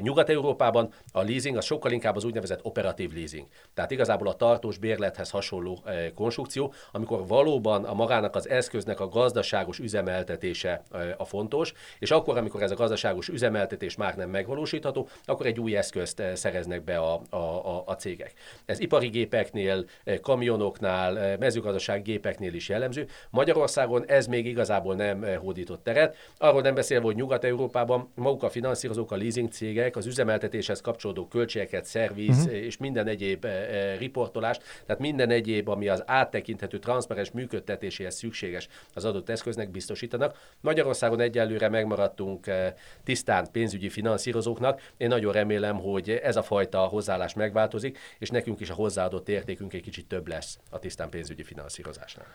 Nyugat-Európában 0.00 0.92
a 1.12 1.22
leasing 1.22 1.56
az 1.56 1.64
sokkal 1.64 1.92
inkább 1.92 2.16
az 2.16 2.24
úgynevezett 2.24 2.60
operatív 2.62 3.12
leasing. 3.12 3.46
Tehát 3.74 3.90
igazából 3.90 4.28
a 4.28 4.34
tartós 4.34 4.78
bérlethez 4.78 5.30
hasonló 5.30 5.84
konstrukció, 6.14 6.72
amikor 6.92 7.26
valóban 7.26 7.84
a 7.84 7.94
magának 7.94 8.34
az 8.34 8.48
eszköznek 8.48 9.00
a 9.00 9.08
gazdaságos 9.08 9.78
üzemeltetése 9.78 10.82
a 11.16 11.24
fontos, 11.24 11.72
és 11.98 12.10
akkor, 12.10 12.36
amikor 12.36 12.62
ez 12.62 12.70
a 12.70 12.74
gazdaságos 12.74 13.28
üzemeltetés 13.28 13.96
már 13.96 14.16
nem 14.16 14.30
megvalósítható, 14.30 15.08
akkor 15.24 15.46
egy 15.46 15.60
új 15.60 15.76
eszközt 15.76 16.22
szereznek 16.34 16.84
be 16.84 16.98
a, 16.98 17.20
a, 17.30 17.36
a, 17.36 17.82
a 17.86 17.96
cégek. 17.96 18.32
Ez 18.64 18.80
ipari 18.80 19.08
gépeknél, 19.08 19.84
kamionoknál, 20.22 21.36
mezőgazdaság 21.38 22.02
gépeknél 22.02 22.54
is 22.54 22.68
jellemző. 22.68 23.06
Magyarországon 23.30 24.04
ez 24.06 24.26
még 24.26 24.46
igazából 24.46 24.94
nem 24.94 25.24
hódított 25.38 25.82
teret. 25.82 26.16
Arról 26.38 26.60
nem 26.60 26.74
beszélve, 26.74 27.04
hogy 27.04 27.16
Nyugat-Európában 27.16 28.12
maguk 28.14 28.42
a 28.42 28.50
finanszírozók 28.50 29.12
a 29.12 29.16
leasing 29.16 29.48
cégek 29.60 29.96
az 29.96 30.06
üzemeltetéshez 30.06 30.80
kapcsolódó 30.80 31.28
költségeket, 31.28 31.84
szerviz 31.84 32.38
uh-huh. 32.38 32.52
és 32.52 32.76
minden 32.76 33.06
egyéb 33.06 33.44
e, 33.44 33.96
riportolást, 33.96 34.62
tehát 34.86 35.00
minden 35.00 35.30
egyéb, 35.30 35.68
ami 35.68 35.88
az 35.88 36.02
áttekinthető, 36.06 36.78
transzparens 36.78 37.30
működtetéséhez 37.30 38.14
szükséges 38.14 38.68
az 38.94 39.04
adott 39.04 39.28
eszköznek 39.28 39.70
biztosítanak. 39.70 40.54
Magyarországon 40.60 41.20
egyelőre 41.20 41.68
megmaradtunk 41.68 42.46
e, 42.46 42.74
tisztán 43.04 43.46
pénzügyi 43.52 43.88
finanszírozóknak. 43.88 44.92
Én 44.96 45.08
nagyon 45.08 45.32
remélem, 45.32 45.78
hogy 45.78 46.10
ez 46.10 46.36
a 46.36 46.42
fajta 46.42 46.78
hozzáállás 46.78 47.34
megváltozik, 47.34 47.98
és 48.18 48.28
nekünk 48.28 48.60
is 48.60 48.70
a 48.70 48.74
hozzáadott 48.74 49.28
értékünk 49.28 49.72
egy 49.72 49.82
kicsit 49.82 50.06
több 50.06 50.28
lesz 50.28 50.58
a 50.70 50.78
tisztán 50.78 51.08
pénzügyi 51.08 51.42
finanszírozásnál. 51.42 52.26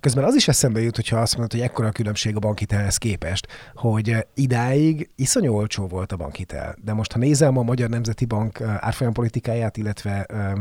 Közben 0.00 0.24
az 0.24 0.34
is 0.34 0.48
eszembe 0.48 0.80
jut, 0.80 0.96
hogyha 0.96 1.18
azt 1.20 1.32
mondod, 1.32 1.52
hogy 1.52 1.60
ekkora 1.60 1.88
a 1.88 1.92
különbség 1.92 2.36
a 2.36 2.38
bankitelhez 2.38 2.96
képest, 2.96 3.46
hogy 3.74 4.10
eh, 4.10 4.20
idáig 4.34 5.10
iszonyú 5.16 5.54
olcsó 5.54 5.86
volt 5.86 6.12
a 6.12 6.16
bankhitel. 6.16 6.76
De 6.84 6.92
most, 6.92 7.12
ha 7.12 7.18
nézem 7.18 7.58
a 7.58 7.62
Magyar 7.62 7.88
Nemzeti 7.88 8.24
Bank 8.24 8.60
eh, 8.60 8.76
árfolyampolitikáját, 8.80 9.76
illetve 9.76 10.24
eh, 10.24 10.52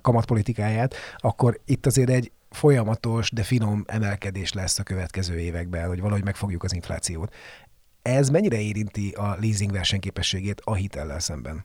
kamatpolitikáját, 0.00 0.94
akkor 1.16 1.60
itt 1.64 1.86
azért 1.86 2.10
egy 2.10 2.32
folyamatos, 2.50 3.30
de 3.30 3.42
finom 3.42 3.84
emelkedés 3.86 4.52
lesz 4.52 4.78
a 4.78 4.82
következő 4.82 5.38
években, 5.38 5.86
hogy 5.88 6.00
valahogy 6.00 6.24
megfogjuk 6.24 6.62
az 6.62 6.74
inflációt. 6.74 7.34
Ez 8.02 8.28
mennyire 8.28 8.60
érinti 8.60 9.10
a 9.10 9.36
leasing 9.40 9.72
versenyképességét 9.72 10.60
a 10.64 10.74
hitellel 10.74 11.18
szemben? 11.18 11.64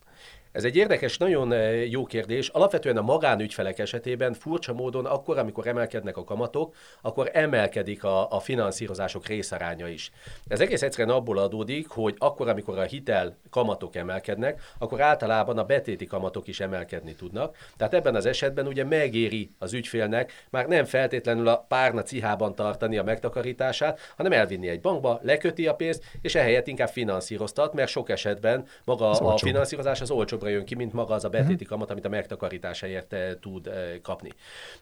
Ez 0.51 0.63
egy 0.63 0.75
érdekes, 0.75 1.17
nagyon 1.17 1.53
jó 1.86 2.05
kérdés. 2.05 2.48
Alapvetően 2.48 2.98
a 2.98 3.01
magánügyfelek 3.01 3.79
esetében 3.79 4.34
furcsa 4.34 4.74
módon 4.74 5.05
akkor, 5.05 5.38
amikor 5.38 5.67
emelkednek 5.67 6.17
a 6.17 6.24
kamatok, 6.24 6.75
akkor 7.01 7.29
emelkedik 7.34 8.03
a, 8.03 8.31
a 8.31 8.39
finanszírozások 8.39 9.27
részaránya 9.27 9.88
is. 9.88 10.12
Ez 10.48 10.60
egész 10.60 10.81
egyszerűen 10.81 11.15
abból 11.15 11.38
adódik, 11.38 11.89
hogy 11.89 12.15
akkor, 12.17 12.48
amikor 12.48 12.77
a 12.77 12.84
hitel 12.84 13.38
kamatok 13.50 13.96
emelkednek, 13.96 14.62
akkor 14.77 15.01
általában 15.01 15.58
a 15.58 15.63
betéti 15.63 16.05
kamatok 16.05 16.48
is 16.48 16.60
emelkedni 16.60 17.15
tudnak. 17.15 17.58
Tehát 17.77 17.93
ebben 17.93 18.15
az 18.15 18.25
esetben 18.25 18.67
ugye 18.67 18.84
megéri 18.84 19.51
az 19.60 19.74
ügyfélnek 19.74 20.46
már 20.50 20.67
nem 20.67 20.86
feltétlenül 20.86 21.48
a 21.48 21.58
párna 21.58 22.01
cihában 22.01 22.55
tartani 22.55 22.98
a 22.98 23.03
megtakarítását, 23.03 24.00
hanem 24.17 24.31
elvinni 24.31 24.67
egy 24.67 24.81
bankba, 24.81 25.20
leköti 25.24 25.67
a 25.67 25.75
pénzt, 25.75 26.03
és 26.22 26.36
ehelyett 26.36 26.67
inkább 26.67 26.89
finanszíroztat, 26.89 27.74
mert 27.74 27.89
sok 27.89 28.10
esetben 28.10 28.65
maga 28.86 29.10
az 29.10 29.22
a 29.22 29.38
finanszírozás 29.38 30.01
az 30.01 30.12
olcsóbbra 30.42 30.50
jön 30.50 30.66
ki, 30.66 30.76
mint 30.76 30.94
maga 30.94 31.14
az 31.14 31.24
a 31.24 31.30
betéti 31.30 31.66
kamat, 31.66 31.92
amit 31.92 32.06
a 32.06 32.10
megtakarításáért 32.10 33.14
eh, 33.14 33.34
tud 33.42 33.68
eh, 33.68 34.00
kapni. 34.02 34.30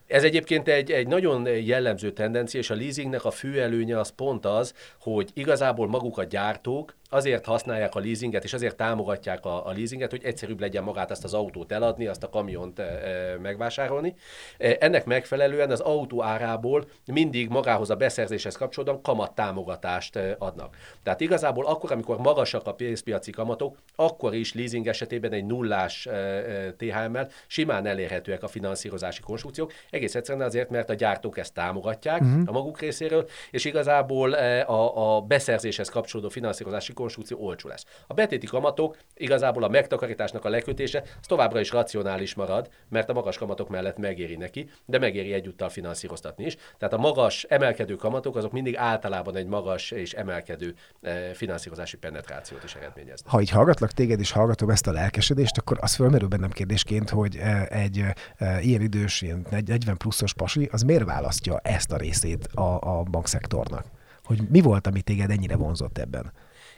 Ez 0.08 0.24
egyébként 0.24 0.68
egy, 0.68 0.92
egy 0.92 1.08
nagyon 1.08 1.48
jellemző 1.48 2.12
tendencia, 2.12 2.60
és 2.60 2.70
a 2.70 2.75
leasingnek 2.75 3.25
a 3.25 3.32
fő 3.32 3.62
előnye 3.62 4.00
az 4.00 4.10
pont 4.10 4.46
az, 4.46 4.74
hogy 5.00 5.30
igazából 5.34 5.88
maguk 5.88 6.18
a 6.18 6.24
gyártók 6.24 6.96
azért 7.10 7.46
használják 7.46 7.96
a 7.96 8.00
leasinget, 8.00 8.44
és 8.44 8.54
azért 8.54 8.75
támogatják 8.75 9.46
a, 9.46 9.68
a 9.68 9.72
leasinget, 9.72 10.10
hogy 10.10 10.24
egyszerűbb 10.24 10.60
legyen 10.60 10.84
magát 10.84 11.12
azt 11.12 11.24
az 11.24 11.34
autót 11.34 11.72
eladni, 11.72 12.08
azt 12.08 12.24
a 12.24 12.30
kamiont 12.30 12.80
e, 12.80 12.84
e, 12.84 13.38
megvásárolni. 13.38 14.16
E, 14.58 14.78
ennek 14.80 15.06
megfelelően 15.06 15.72
az 15.72 15.80
autó 15.80 16.24
árából 16.24 16.89
mindig 17.06 17.50
magához 17.50 17.89
a 17.89 17.96
beszerzéshez 17.96 18.56
kapcsolódóan 18.56 19.01
kamat 19.01 19.36
támogatást 19.36 20.16
e, 20.16 20.36
adnak. 20.39 20.75
Tehát 21.04 21.22
igazából 21.22 21.66
akkor, 21.66 21.92
amikor 21.92 22.18
magasak 22.18 22.68
a 22.68 22.74
pénzpiaci 22.74 23.32
kamatok, 23.32 23.78
akkor 23.96 24.34
is 24.34 24.54
leasing 24.54 24.88
esetében 24.88 25.32
egy 25.32 25.46
nullás 25.46 26.06
e, 26.06 26.12
e, 26.12 26.74
THM-mel 26.74 27.30
simán 27.48 27.86
elérhetőek 27.86 28.44
a 28.44 28.48
finanszírozási 28.48 29.22
konstrukciók, 29.22 29.74
egész 29.89 30.16
egyszerűen 30.16 30.46
azért, 30.46 30.70
mert 30.70 30.89
a 30.89 30.94
gyártók 30.94 31.38
ezt 31.38 31.54
támogatják 31.54 32.22
uh-huh. 32.22 32.42
a 32.46 32.51
maguk 32.51 32.80
részéről, 32.80 33.28
és 33.51 33.66
igazából 33.66 34.34
a, 34.34 35.16
a 35.16 35.22
beszerzéshez 35.22 35.89
kapcsolódó 35.89 36.30
finanszírozási 36.30 36.94
konstrukció 37.00 37.38
olcsó 37.39 37.68
lesz. 37.70 37.86
A 38.08 38.13
betéti 38.13 38.48
kamatok 38.48 38.98
igazából 39.15 39.63
a 39.63 39.68
megtakarításnak 39.68 40.46
a 40.46 40.50
lekötése 40.50 41.03
az 41.20 41.27
továbbra 41.27 41.60
is 41.60 41.72
racionális 41.72 42.36
marad, 42.36 42.70
mert 42.89 43.10
a 43.10 43.13
magas 43.13 43.38
kamatok 43.38 43.70
mellett 43.70 43.98
megéri 43.98 44.36
neki, 44.36 44.70
de 44.86 45.00
megéri 45.00 45.34
egyúttal 45.34 45.70
finanszíroztatni 45.70 46.46
is. 46.46 46.56
Tehát 46.77 46.94
a 46.94 46.98
magas 46.98 47.44
emelkedő 47.44 47.96
kamatok 47.96 48.36
azok 48.36 48.51
mindig 48.51 48.77
általában 48.77 49.36
egy 49.36 49.48
magas 49.48 49.91
és 49.91 50.13
emelkedő 50.13 50.75
eh, 51.01 51.32
finanszírozási 51.34 51.98
penetrációt 51.98 52.63
is 52.63 52.75
eredményeznek. 52.75 53.32
Ha 53.32 53.41
így 53.41 53.50
hallgatlak 53.50 53.91
téged 53.91 54.20
és 54.20 54.32
hallgatom 54.32 54.70
ezt 54.70 54.88
a 54.88 54.91
lelkesedést, 54.91 55.58
akkor 55.58 55.77
az 55.82 55.96
fölmerül 55.96 56.27
bennem 56.27 56.50
kérdésként, 56.50 57.10
hogy 57.10 57.36
eh, 57.36 57.65
egy 57.65 58.03
eh, 58.38 58.65
ilyen 58.65 58.82
idős, 58.82 59.22
ilyen 59.22 59.46
40 59.50 59.98
pluszos 59.98 60.34
pasi, 60.34 60.70
az 60.72 60.82
miért 60.82 61.03
választja 61.03 61.60
ezt 61.60 61.91
a 61.91 61.98
részét 61.98 62.46
a, 62.46 63.00
a 63.00 63.03
bankszektornak? 63.03 63.86
Hogy 64.24 64.39
mi 64.50 64.62
volt, 64.62 64.88
ami 64.88 65.01
téged 65.01 65.29
ennyire 65.29 65.56
vonzott 65.56 65.98
ebben? 65.98 66.32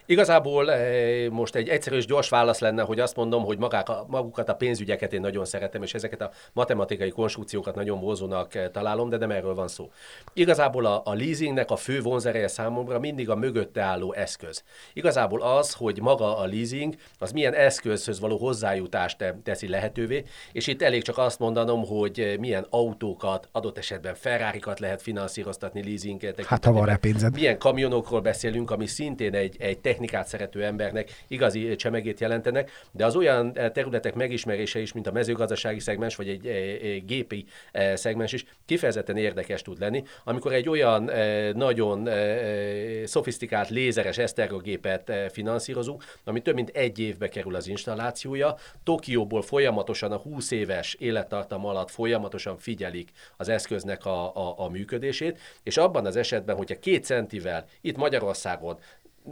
Igazából 0.05 0.72
eh, 0.72 1.29
most 1.29 1.55
egy 1.55 1.70
egyszerű 1.70 1.96
és 1.96 2.05
gyors 2.05 2.29
válasz 2.29 2.60
lenne, 2.60 2.81
hogy 2.81 3.00
azt 3.00 3.15
mondom, 3.15 3.43
hogy 3.43 3.58
magák 3.58 3.89
a, 3.89 4.05
magukat 4.08 4.50
a 4.50 4.55
pénzügyeket 4.55 5.13
én 5.13 5.22
nagyon 5.22 5.46
szeretem, 5.46 5.84
és 5.84 5.93
ezeket 5.93 6.22
a 6.22 6.31
matematikai 6.53 7.10
konstrukciókat 7.10 7.75
nagyon 7.75 8.00
vonzónak 8.00 8.55
eh, 8.55 8.67
találom, 8.72 9.10
de 9.10 9.17
nem 9.17 9.31
erről 9.31 9.55
van 9.55 9.67
szó. 9.67 9.91
Igazából 10.34 10.86
a, 10.86 11.01
a 11.05 11.13
leasingnek 11.13 11.72
a 11.72 11.75
fő 11.75 12.01
vonzereje 12.01 12.48
számomra 12.48 13.00
mindig 13.00 13.29
a 13.29 13.36
mögötte 13.36 13.81
álló 13.81 14.13
eszköz. 14.13 14.63
Igazából 14.93 15.41
az, 15.41 15.74
hogy 15.74 16.01
maga 16.01 16.38
a 16.38 16.46
leasing, 16.46 16.96
az 17.20 17.31
milyen 17.31 17.53
eszközhöz 17.53 18.20
való 18.20 18.38
hozzájutást 18.38 19.36
teszi 19.43 19.67
lehetővé, 19.67 20.24
és 20.51 20.67
itt 20.67 20.81
elég 20.81 21.03
csak 21.03 21.17
azt 21.17 21.39
mondanom, 21.39 21.86
hogy 21.86 22.20
eh, 22.20 22.38
milyen 22.38 22.65
autókat, 22.70 23.50
adott 23.51 23.77
esetben 23.77 24.15
ferrari 24.15 24.60
lehet 24.77 25.01
finanszíroztatni 25.01 25.84
leasing 25.84 26.34
Hát 26.46 26.65
ha 26.65 26.72
van 26.72 26.86
rá 26.86 26.96
pénzed. 26.96 27.34
Milyen 27.34 27.58
kamionokról 27.58 28.22
beszélünk, 28.22 28.72
ami 28.72 28.88
szintén 28.88 29.34
egy, 29.34 29.55
egy 29.60 29.79
technikát 29.91 30.27
szerető 30.27 30.63
embernek 30.63 31.24
igazi 31.27 31.75
csemegét 31.75 32.19
jelentenek, 32.19 32.71
de 32.91 33.05
az 33.05 33.15
olyan 33.15 33.51
eh, 33.53 33.69
területek 33.69 34.13
megismerése 34.15 34.79
is, 34.79 34.93
mint 34.93 35.07
a 35.07 35.12
mezőgazdasági 35.12 35.79
szegmens, 35.79 36.15
vagy 36.15 36.29
egy, 36.29 36.48
egy, 36.48 36.86
egy 36.86 37.05
gépi 37.05 37.45
eh, 37.71 37.95
szegmens 37.95 38.33
is 38.33 38.45
kifejezetten 38.65 39.17
érdekes 39.17 39.62
tud 39.62 39.79
lenni, 39.79 40.03
amikor 40.24 40.53
egy 40.53 40.69
olyan 40.69 41.10
eh, 41.10 41.53
nagyon 41.53 42.10
szofisztikált 43.05 43.69
lézeres 43.69 44.17
esztergogépet 44.17 45.12
finanszírozunk, 45.31 46.03
ami 46.24 46.41
több 46.41 46.55
mint 46.55 46.69
egy 46.69 47.00
évbe 47.00 47.27
kerül 47.27 47.55
az 47.55 47.67
installációja, 47.67 48.55
Tokióból 48.83 49.41
folyamatosan 49.41 50.12
a 50.12 50.17
20 50.17 50.51
éves 50.51 50.93
élettartam 50.93 51.65
alatt 51.65 51.89
folyamatosan 51.89 52.57
figyelik 52.57 53.10
az 53.38 53.50
eszköznek 53.50 54.05
a, 54.05 54.36
a, 54.36 54.53
a 54.57 54.69
működését, 54.69 55.39
és 55.63 55.77
abban 55.77 56.05
az 56.05 56.15
esetben, 56.15 56.55
hogyha 56.55 56.79
két 56.79 57.03
centivel 57.03 57.65
itt 57.81 57.98
Magyarországon 57.98 58.79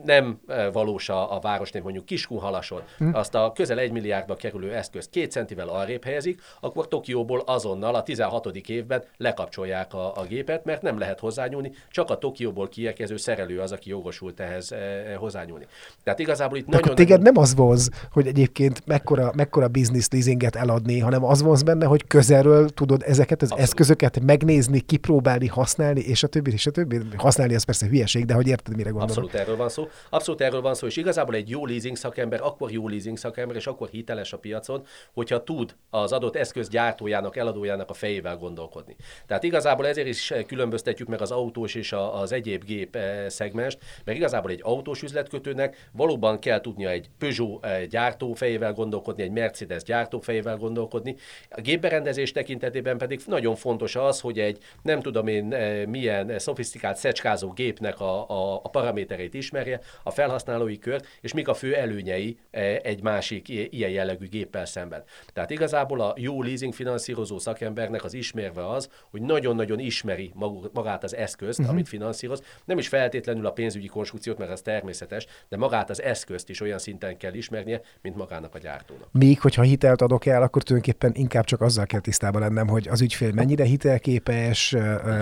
nem 0.04 0.40
e, 0.48 0.70
valós 0.70 1.10
a, 1.10 1.36
a 1.36 1.40
városnév, 1.40 1.84
mondjuk 1.84 2.06
Kiskunhalason, 2.06 2.82
hm. 2.98 3.10
azt 3.14 3.36
a 3.36 3.52
közel 3.56 3.80
egy 3.80 3.92
milliárdba 3.92 4.36
kerülő 4.36 4.74
eszköz 4.74 5.10
két 5.10 5.32
centivel 5.32 5.68
arrébb 5.68 6.04
helyezik, 6.04 6.42
akkor 6.60 6.88
Tokióból 6.88 7.40
azonnal 7.46 7.96
a 7.96 8.04
16. 8.04 8.56
évben 8.56 9.04
lekapcsolják 9.18 9.94
a, 9.94 10.16
a 10.16 10.24
gépet, 10.24 10.66
mert 10.66 10.82
nem 10.82 10.98
lehet 10.98 11.20
hozzányúlni, 11.20 11.72
csak 11.90 12.10
a 12.10 12.18
Tokióból 12.18 12.68
kiérkező 12.68 13.18
szerelő 13.18 13.60
az, 13.60 13.72
aki 13.72 13.90
jogosult 13.90 14.40
ehhez 14.40 14.72
e, 14.72 15.16
hozzányúlni. 15.16 15.66
Tehát 16.04 16.20
igazából 16.20 16.58
itt 16.58 16.68
De 16.68 16.78
nagyon... 16.78 16.96
téged 16.96 17.22
nem 17.22 17.38
az 17.38 17.56
vonz, 17.56 17.90
hogy 18.12 18.28
egyébként 18.28 18.86
mekkora, 18.86 19.32
mekkora 19.36 19.68
business 19.68 20.08
leasinget 20.12 20.56
eladni, 20.56 21.00
hanem 21.00 21.24
az 21.24 21.42
vonz 21.42 21.64
benne, 21.64 21.86
hogy 21.86 22.08
közelről 22.08 22.70
tudod 22.70 23.04
ezeket 23.06 23.42
az 23.42 23.52
Abszolút. 23.52 23.64
eszközöket 23.64 24.20
megnézni, 24.20 24.80
kipróbálni, 24.80 25.48
használni, 25.48 26.00
és 26.00 26.24
a 26.24 26.28
többi, 26.28 26.52
és 26.52 26.66
a 26.66 26.72
többi. 26.72 27.00
Használni 27.18 27.56
az 27.56 27.64
persze 27.64 27.88
hülyeség, 27.88 28.26
de 28.26 28.34
hogy 28.34 28.48
érted, 28.48 28.76
mire 28.76 28.90
gondolok. 28.90 29.10
Abszolút 29.10 29.34
erről 29.34 29.58
van 29.58 29.70
szó 29.70 29.79
szó. 29.80 29.90
Abszolút 30.10 30.42
erről 30.42 30.62
van 30.62 30.74
szó, 30.74 30.88
és 30.88 30.98
igazából 30.98 31.36
egy 31.36 31.50
jó 31.50 31.66
leasing 31.66 31.96
szakember 31.96 32.42
akkor 32.42 32.72
jó 32.72 32.88
leasing 32.88 33.18
szakember, 33.18 33.56
és 33.56 33.68
akkor 33.68 33.90
hiteles 33.90 34.34
a 34.34 34.38
piacon, 34.38 34.86
hogyha 35.14 35.44
tud 35.44 35.76
az 35.90 36.12
adott 36.12 36.36
eszköz 36.36 36.70
gyártójának, 36.70 37.36
eladójának 37.38 37.90
a 37.90 37.94
fejével 37.94 38.38
gondolkodni. 38.38 38.96
Tehát 39.28 39.44
igazából 39.44 39.88
ezért 39.88 40.08
is 40.08 40.34
különböztetjük 40.48 41.08
meg 41.08 41.22
az 41.22 41.32
autós 41.32 41.76
és 41.76 41.94
az 42.12 42.32
egyéb 42.32 42.64
gép 42.64 42.96
eh, 42.96 43.30
szegmest, 43.30 43.80
mert 44.06 44.18
igazából 44.18 44.52
egy 44.52 44.62
autós 44.64 45.02
üzletkötőnek 45.02 45.90
valóban 45.92 46.40
kell 46.40 46.62
tudnia 46.62 46.90
egy 46.90 47.10
Peugeot 47.18 47.66
eh, 47.66 47.86
gyártó 47.86 48.34
fejével 48.34 48.74
gondolkodni, 48.74 49.24
egy 49.24 49.32
Mercedes 49.32 49.84
gyártó 49.84 50.20
fejével 50.20 50.58
gondolkodni. 50.58 51.16
A 51.50 51.62
gépberendezés 51.62 52.32
tekintetében 52.32 52.98
pedig 52.98 53.22
nagyon 53.26 53.56
fontos 53.56 53.96
az, 53.96 54.20
hogy 54.20 54.40
egy 54.40 54.58
nem 54.82 55.02
tudom 55.02 55.28
én 55.28 55.54
eh, 55.54 55.86
milyen 55.86 56.40
szofisztikált 56.40 56.98
szecskázó 56.98 57.52
gépnek 57.52 58.00
a, 58.00 58.30
a, 58.30 58.60
a 58.64 58.70
paramétereit 58.70 59.34
ismerje, 59.34 59.69
ismerje 59.70 59.82
a 60.04 60.12
felhasználói 60.12 60.78
kört, 60.78 61.06
és 61.22 61.34
mik 61.34 61.48
a 61.48 61.54
fő 61.54 61.76
előnyei 61.76 62.38
e, 62.52 62.80
egy 62.84 63.04
másik 63.04 63.50
ilyen 63.50 63.90
jellegű 63.90 64.28
géppel 64.28 64.66
szemben. 64.66 65.04
Tehát 65.34 65.50
igazából 65.50 66.02
a 66.02 66.14
jó 66.18 66.44
leasing 66.44 66.74
finanszírozó 66.74 67.40
szakembernek 67.40 68.04
az 68.04 68.14
ismerve 68.14 68.70
az, 68.70 68.90
hogy 69.12 69.22
nagyon-nagyon 69.22 69.80
ismeri 69.80 70.34
magát 70.74 71.04
az 71.04 71.16
eszközt, 71.16 71.60
uh-huh. 71.60 71.74
amit 71.74 71.88
finanszíroz, 71.88 72.42
nem 72.66 72.78
is 72.78 72.88
feltétlenül 72.88 73.46
a 73.46 73.52
pénzügyi 73.52 73.88
konstrukciót, 73.88 74.38
mert 74.38 74.52
ez 74.52 74.62
természetes, 74.62 75.26
de 75.50 75.58
magát 75.58 75.90
az 75.90 76.02
eszközt 76.02 76.50
is 76.50 76.62
olyan 76.62 76.80
szinten 76.80 77.18
kell 77.18 77.34
ismernie, 77.34 77.82
mint 78.02 78.16
magának 78.16 78.56
a 78.56 78.58
gyártónak. 78.58 79.08
Még 79.12 79.40
hogyha 79.40 79.62
hitelt 79.62 80.02
adok 80.02 80.26
el, 80.26 80.42
akkor 80.42 80.64
tulajdonképpen 80.64 81.12
inkább 81.16 81.44
csak 81.44 81.62
azzal 81.62 81.86
kell 81.86 82.00
tisztában 82.00 82.42
lennem, 82.42 82.68
hogy 82.68 82.88
az 82.88 83.02
ügyfél 83.02 83.32
mennyire 83.34 83.64
hitelképes, 83.64 84.76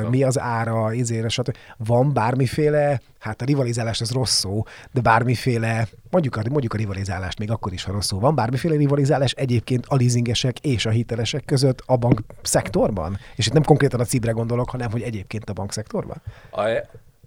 mi 0.10 0.24
az 0.24 0.40
ára, 0.40 0.94
izére, 0.94 1.28
stb. 1.28 1.58
Van 1.78 2.14
bármiféle 2.14 3.00
hát 3.28 3.42
a 3.42 3.46
rivalizálás 3.46 4.02
az 4.02 4.12
rossz 4.12 4.38
szó, 4.38 4.63
de 4.92 5.02
bármiféle, 5.02 5.88
mondjuk 6.10 6.36
a, 6.36 6.42
mondjuk 6.50 6.74
a 6.74 6.78
rivalizálást 6.78 7.40
még 7.40 7.52
akkor 7.52 7.74
is, 7.74 7.84
ha 7.84 7.92
rossz 7.92 8.08
szó 8.08 8.20
van, 8.20 8.36
bármiféle 8.36 8.76
rivalizálás 8.76 9.32
egyébként 9.32 9.86
a 9.88 9.96
leasingesek 9.96 10.60
és 10.60 10.86
a 10.86 10.90
hitelesek 10.90 11.46
között 11.46 11.84
a 11.86 11.98
bank 11.98 12.22
szektorban? 12.42 13.18
És 13.36 13.48
itt 13.48 13.54
nem 13.54 13.63
konkrétan 13.63 14.00
a 14.00 14.06
cibre 14.06 14.32
gondolok, 14.32 14.70
hanem 14.70 14.92
hogy 14.92 15.02
egyébként 15.02 15.50
a 15.50 15.54
bankszektorban? 15.54 16.22
A, 16.52 16.62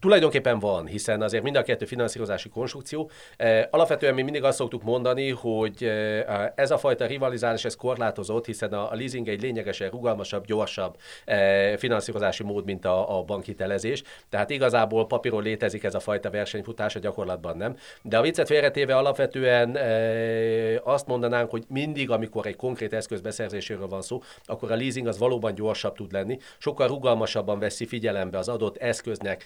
Tulajdonképpen 0.01 0.59
van, 0.59 0.87
hiszen 0.87 1.23
azért 1.23 1.43
mind 1.43 1.57
a 1.57 1.63
kettő 1.63 1.85
finanszírozási 1.85 2.49
konstrukció. 2.49 3.11
E, 3.37 3.69
alapvetően 3.71 4.15
mi 4.15 4.23
mindig 4.23 4.45
azt 4.45 4.57
szoktuk 4.59 4.83
mondani, 4.83 5.31
hogy 5.31 5.85
e, 5.85 6.53
ez 6.57 6.71
a 6.71 6.79
fajta 6.79 7.07
rivalizálás 7.07 7.65
ez 7.65 7.77
korlátozott, 7.77 8.47
hiszen 8.47 8.73
a 8.73 8.95
leasing 8.95 9.29
egy 9.29 9.43
lényegesen 9.43 9.91
rugalmasabb, 9.91 10.47
gyorsabb 10.47 10.97
e, 11.25 11.77
finanszírozási 11.77 12.43
mód, 12.43 12.65
mint 12.65 12.85
a, 12.85 13.19
a 13.19 13.23
bankhitelezés. 13.23 14.03
Tehát 14.29 14.51
igazából 14.51 15.07
papíron 15.07 15.43
létezik 15.43 15.85
ez 15.85 15.95
a 15.95 16.01
fajta 16.01 16.31
versenyfutás, 16.31 16.97
a 16.97 16.99
gyakorlatban 16.99 17.57
nem. 17.57 17.77
De 18.03 18.19
a 18.19 18.23
viccet 18.23 18.47
félretéve 18.47 18.97
alapvetően 18.97 19.79
azt 20.85 21.07
mondanánk, 21.07 21.51
hogy 21.51 21.65
mindig, 21.69 22.11
amikor 22.11 22.47
egy 22.47 22.57
konkrét 22.57 22.93
eszköz 22.93 23.21
beszerzéséről 23.21 23.89
van 23.89 24.03
szó, 24.03 24.23
akkor 24.45 24.73
a 24.73 24.77
leasing 24.77 25.07
az 25.07 25.19
valóban 25.19 25.55
gyorsabb 25.55 25.95
tud 25.95 26.13
lenni, 26.13 26.39
sokkal 26.59 26.89
rugalmasabban 26.89 27.59
veszi 27.59 27.87
figyelembe 27.87 28.39
az 28.39 28.49
adott 28.49 28.77
eszköznek 28.77 29.45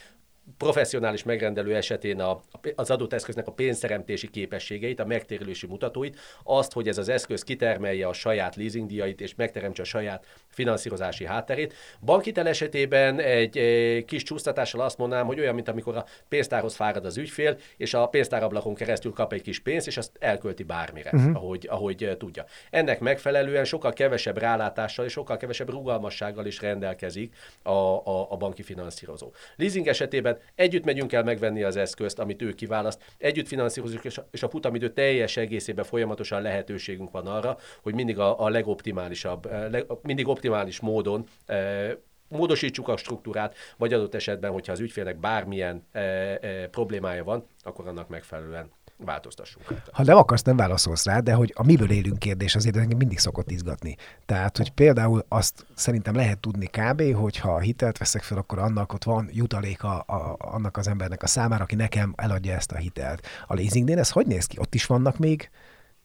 professzionális 0.59 1.23
megrendelő 1.23 1.77
esetén 1.77 2.21
a, 2.21 2.43
az 2.75 2.91
adott 2.91 3.13
eszköznek 3.13 3.47
a 3.47 3.53
pénzteremtési 3.53 4.31
képességeit, 4.31 5.01
a 5.01 5.05
megtérülési 5.05 5.67
mutatóit, 5.67 6.19
azt, 6.43 6.73
hogy 6.73 6.89
ez 6.89 6.99
az 6.99 7.09
eszköz 7.09 7.43
kitermelje 7.43 8.07
a 8.07 8.13
saját 8.13 8.57
leasingdíjait 8.57 9.21
és 9.21 9.35
megteremtse 9.35 9.83
a 9.83 9.85
saját 9.85 10.27
finanszírozási 10.49 11.25
hátterét. 11.25 11.75
Bankitel 12.05 12.49
esetében 12.49 13.21
egy, 13.21 13.59
egy 13.59 14.05
kis 14.05 14.23
csúsztatással 14.23 14.81
azt 14.81 14.99
mondanám, 14.99 15.27
hogy 15.27 15.41
olyan, 15.41 15.55
mint 15.55 15.69
amikor 15.69 15.97
a 15.97 16.05
pénztárhoz 16.29 16.75
fárad 16.75 17.05
az 17.05 17.17
ügyfél, 17.17 17.57
és 17.77 17.95
a 17.95 18.07
pénztárablakon 18.07 18.75
keresztül 18.75 19.13
kap 19.13 19.33
egy 19.33 19.43
kis 19.43 19.61
pénzt, 19.61 19.87
és 19.87 19.97
azt 19.97 20.11
elkölti 20.19 20.63
bármire, 20.63 21.11
uh-huh. 21.13 21.37
ahogy, 21.37 21.67
ahogy 21.71 22.17
tudja. 22.19 22.45
Ennek 22.71 23.01
megfelelően 23.01 23.65
sokkal 23.65 23.93
kevesebb 23.93 24.39
rálátással 24.39 25.05
és 25.05 25.13
sokkal 25.13 25.37
kevesebb 25.37 25.71
rugalmassággal 25.71 26.47
is 26.47 26.61
rendelkezik 26.61 27.35
a, 27.63 27.71
a, 27.71 28.27
a 28.31 28.37
banki 28.37 28.63
finanszírozó. 28.63 29.33
Leasing 29.57 29.87
esetében 29.87 30.34
együtt 30.55 30.85
megyünk 30.85 31.13
el 31.13 31.23
megvenni 31.23 31.63
az 31.63 31.77
eszközt, 31.77 32.19
amit 32.19 32.43
ő 32.43 32.53
kiválaszt, 32.53 33.15
együtt 33.19 33.47
finanszírozunk, 33.47 34.05
és 34.05 34.19
a, 34.19 34.29
és 34.31 34.43
a 34.43 34.49
futamidő 34.49 34.89
teljes 34.89 35.37
egészében 35.37 35.85
folyamatosan 35.85 36.43
lehetőségünk 36.43 37.11
van 37.11 37.27
arra, 37.27 37.59
hogy 37.83 37.95
mindig 37.95 38.19
a, 38.19 38.41
a 38.41 38.49
legoptimálisabb, 38.49 39.47
eh, 39.47 39.71
leg, 39.71 39.87
mindig 40.03 40.29
optimális 40.29 40.81
módon 40.81 41.25
e, 41.47 41.97
módosítsuk 42.29 42.89
a 42.89 42.97
struktúrát, 42.97 43.55
vagy 43.77 43.93
adott 43.93 44.15
esetben, 44.15 44.53
hogyha 44.53 44.73
az 44.73 44.81
ügyfélnek 44.81 45.17
bármilyen 45.17 45.87
e, 45.93 46.01
e, 46.01 46.69
problémája 46.69 47.25
van, 47.25 47.47
akkor 47.63 47.89
annak 47.89 48.09
megfelelően 48.09 48.71
változtassunk. 48.97 49.65
Ha 49.93 50.03
nem 50.03 50.17
akarsz, 50.17 50.43
nem 50.43 50.57
válaszolsz 50.57 51.05
rá, 51.05 51.19
de 51.19 51.33
hogy 51.33 51.53
a 51.57 51.65
miből 51.65 51.91
élünk 51.91 52.19
kérdés 52.19 52.55
azért 52.55 52.77
engem 52.77 52.99
mindig 52.99 53.19
szokott 53.19 53.51
izgatni. 53.51 53.97
Tehát, 54.27 54.57
hogy 54.57 54.71
például 54.71 55.25
azt 55.29 55.67
szerintem 55.75 56.15
lehet 56.15 56.39
tudni 56.39 56.67
kb., 56.67 57.15
hogy 57.15 57.37
ha 57.37 57.59
hitelt 57.59 57.99
veszek 57.99 58.23
fel, 58.23 58.39
akkor 58.39 58.59
annak 58.59 58.93
ott 58.93 59.05
van 59.05 59.29
jutaléka 59.33 59.99
a, 59.99 60.37
annak 60.39 60.77
az 60.77 60.89
embernek 60.89 61.23
a 61.23 61.27
számára, 61.27 61.63
aki 61.63 61.75
nekem 61.75 62.13
eladja 62.17 62.55
ezt 62.55 62.73
a 62.73 62.77
hitelt. 62.77 63.27
A 63.47 63.55
leasingnél 63.55 63.99
ez 63.99 64.11
hogy 64.11 64.27
néz 64.27 64.47
ki? 64.47 64.59
Ott 64.59 64.75
is 64.75 64.87
vannak 64.87 65.19
még 65.19 65.51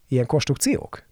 ilyen 0.08 0.26
konstrukciók? 0.26 1.08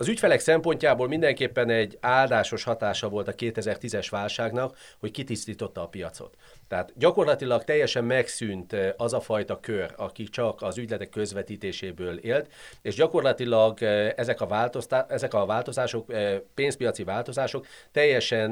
Az 0.00 0.08
ügyfelek 0.08 0.40
szempontjából 0.40 1.08
mindenképpen 1.08 1.70
egy 1.70 1.98
áldásos 2.00 2.64
hatása 2.64 3.08
volt 3.08 3.28
a 3.28 3.34
2010-es 3.34 4.06
válságnak, 4.10 4.76
hogy 4.98 5.10
kitisztította 5.10 5.82
a 5.82 5.86
piacot. 5.86 6.36
Tehát 6.70 6.92
gyakorlatilag 6.96 7.64
teljesen 7.64 8.04
megszűnt 8.04 8.76
az 8.96 9.12
a 9.12 9.20
fajta 9.20 9.60
kör, 9.60 9.94
aki 9.96 10.24
csak 10.24 10.62
az 10.62 10.78
ügyletek 10.78 11.08
közvetítéséből 11.08 12.16
élt, 12.16 12.52
és 12.82 12.94
gyakorlatilag 12.94 13.82
ezek 14.16 14.40
a, 14.40 14.70
ezek 15.08 15.34
a 15.34 15.46
változások, 15.46 16.12
pénzpiaci 16.54 17.04
változások 17.04 17.66
teljesen 17.92 18.50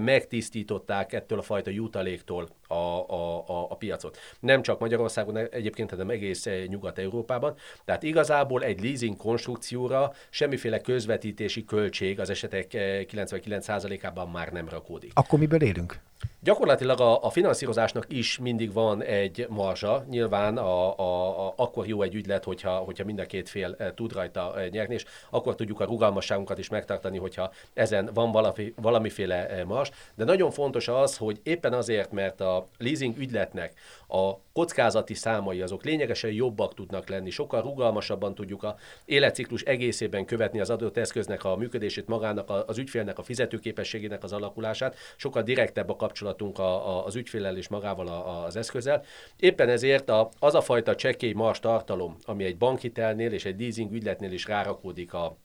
megtisztították 0.00 1.12
ettől 1.12 1.38
a 1.38 1.42
fajta 1.42 1.70
jutaléktól 1.70 2.48
a, 2.66 2.74
a, 2.74 3.44
a, 3.48 3.66
a 3.70 3.76
piacot. 3.76 4.18
Nem 4.40 4.62
csak 4.62 4.78
Magyarországon 4.78 5.36
egyébként, 5.36 5.90
hanem 5.90 6.10
egész 6.10 6.46
Nyugat-Európában. 6.66 7.54
Tehát 7.84 8.02
igazából 8.02 8.62
egy 8.62 8.82
leasing 8.82 9.16
konstrukcióra 9.16 10.12
semmiféle 10.30 10.80
közvetítési 10.80 11.64
költség 11.64 12.20
az 12.20 12.30
esetek 12.30 12.66
99%-ában 12.72 14.28
már 14.28 14.52
nem 14.52 14.68
rakódik. 14.68 15.12
Akkor 15.14 15.38
miből 15.38 15.62
élünk? 15.62 16.00
Gyakorlatilag 16.40 17.00
a, 17.00 17.22
a 17.22 17.30
finanszírozásnak 17.30 18.04
is 18.08 18.38
mindig 18.38 18.72
van 18.72 19.02
egy 19.02 19.46
marzsa. 19.48 20.04
Nyilván 20.08 20.56
a, 20.56 20.98
a, 20.98 21.46
a, 21.46 21.52
akkor 21.56 21.86
jó 21.86 22.02
egy 22.02 22.14
ügylet, 22.14 22.44
hogyha, 22.44 22.76
hogyha 22.76 23.04
mind 23.04 23.18
a 23.18 23.26
két 23.26 23.48
fél 23.48 23.74
e, 23.78 23.94
tud 23.94 24.12
rajta 24.12 24.60
e, 24.60 24.68
nyerni, 24.68 24.94
és 24.94 25.04
akkor 25.30 25.54
tudjuk 25.54 25.80
a 25.80 25.84
rugalmasságunkat 25.84 26.58
is 26.58 26.68
megtartani, 26.68 27.18
hogyha 27.18 27.52
ezen 27.74 28.10
van 28.14 28.32
valami, 28.32 28.72
valamiféle 28.76 29.48
e, 29.48 29.64
mars. 29.64 29.90
De 30.14 30.24
nagyon 30.24 30.50
fontos 30.50 30.88
az, 30.88 31.16
hogy 31.16 31.40
éppen 31.42 31.72
azért, 31.72 32.12
mert 32.12 32.40
a 32.40 32.66
leasing 32.78 33.18
ügyletnek 33.18 33.72
a 34.08 34.32
kockázati 34.52 35.14
számai 35.14 35.60
azok 35.62 35.84
lényegesen 35.84 36.30
jobbak 36.30 36.74
tudnak 36.74 37.08
lenni, 37.08 37.30
sokkal 37.30 37.62
rugalmasabban 37.62 38.34
tudjuk 38.34 38.62
a 38.62 38.76
életciklus 39.04 39.62
egészében 39.62 40.24
követni 40.24 40.60
az 40.60 40.70
adott 40.70 40.96
eszköznek 40.96 41.44
a 41.44 41.56
működését, 41.56 42.06
magának 42.06 42.64
az 42.66 42.78
ügyfélnek 42.78 43.18
a 43.18 43.22
fizetőképességének 43.22 44.22
az 44.22 44.32
alakulását, 44.32 44.96
sokkal 45.16 45.42
direktebb 45.42 45.88
a 45.88 45.96
kapcsolatunk 46.08 46.58
a, 46.58 46.88
a, 46.88 47.04
az 47.04 47.16
ügyféllel 47.16 47.56
és 47.56 47.68
magával 47.68 48.06
a, 48.06 48.44
az 48.44 48.56
eszközzel. 48.56 49.04
Éppen 49.36 49.68
ezért 49.68 50.08
a, 50.08 50.28
az 50.38 50.54
a 50.54 50.60
fajta 50.60 50.94
csekély 50.94 51.32
mars 51.32 51.60
tartalom, 51.60 52.16
ami 52.24 52.44
egy 52.44 52.56
bankitelnél 52.56 53.32
és 53.32 53.44
egy 53.44 53.60
leasing 53.60 53.92
ügyletnél 53.92 54.32
is 54.32 54.46
rárakódik 54.46 55.14
a 55.14 55.36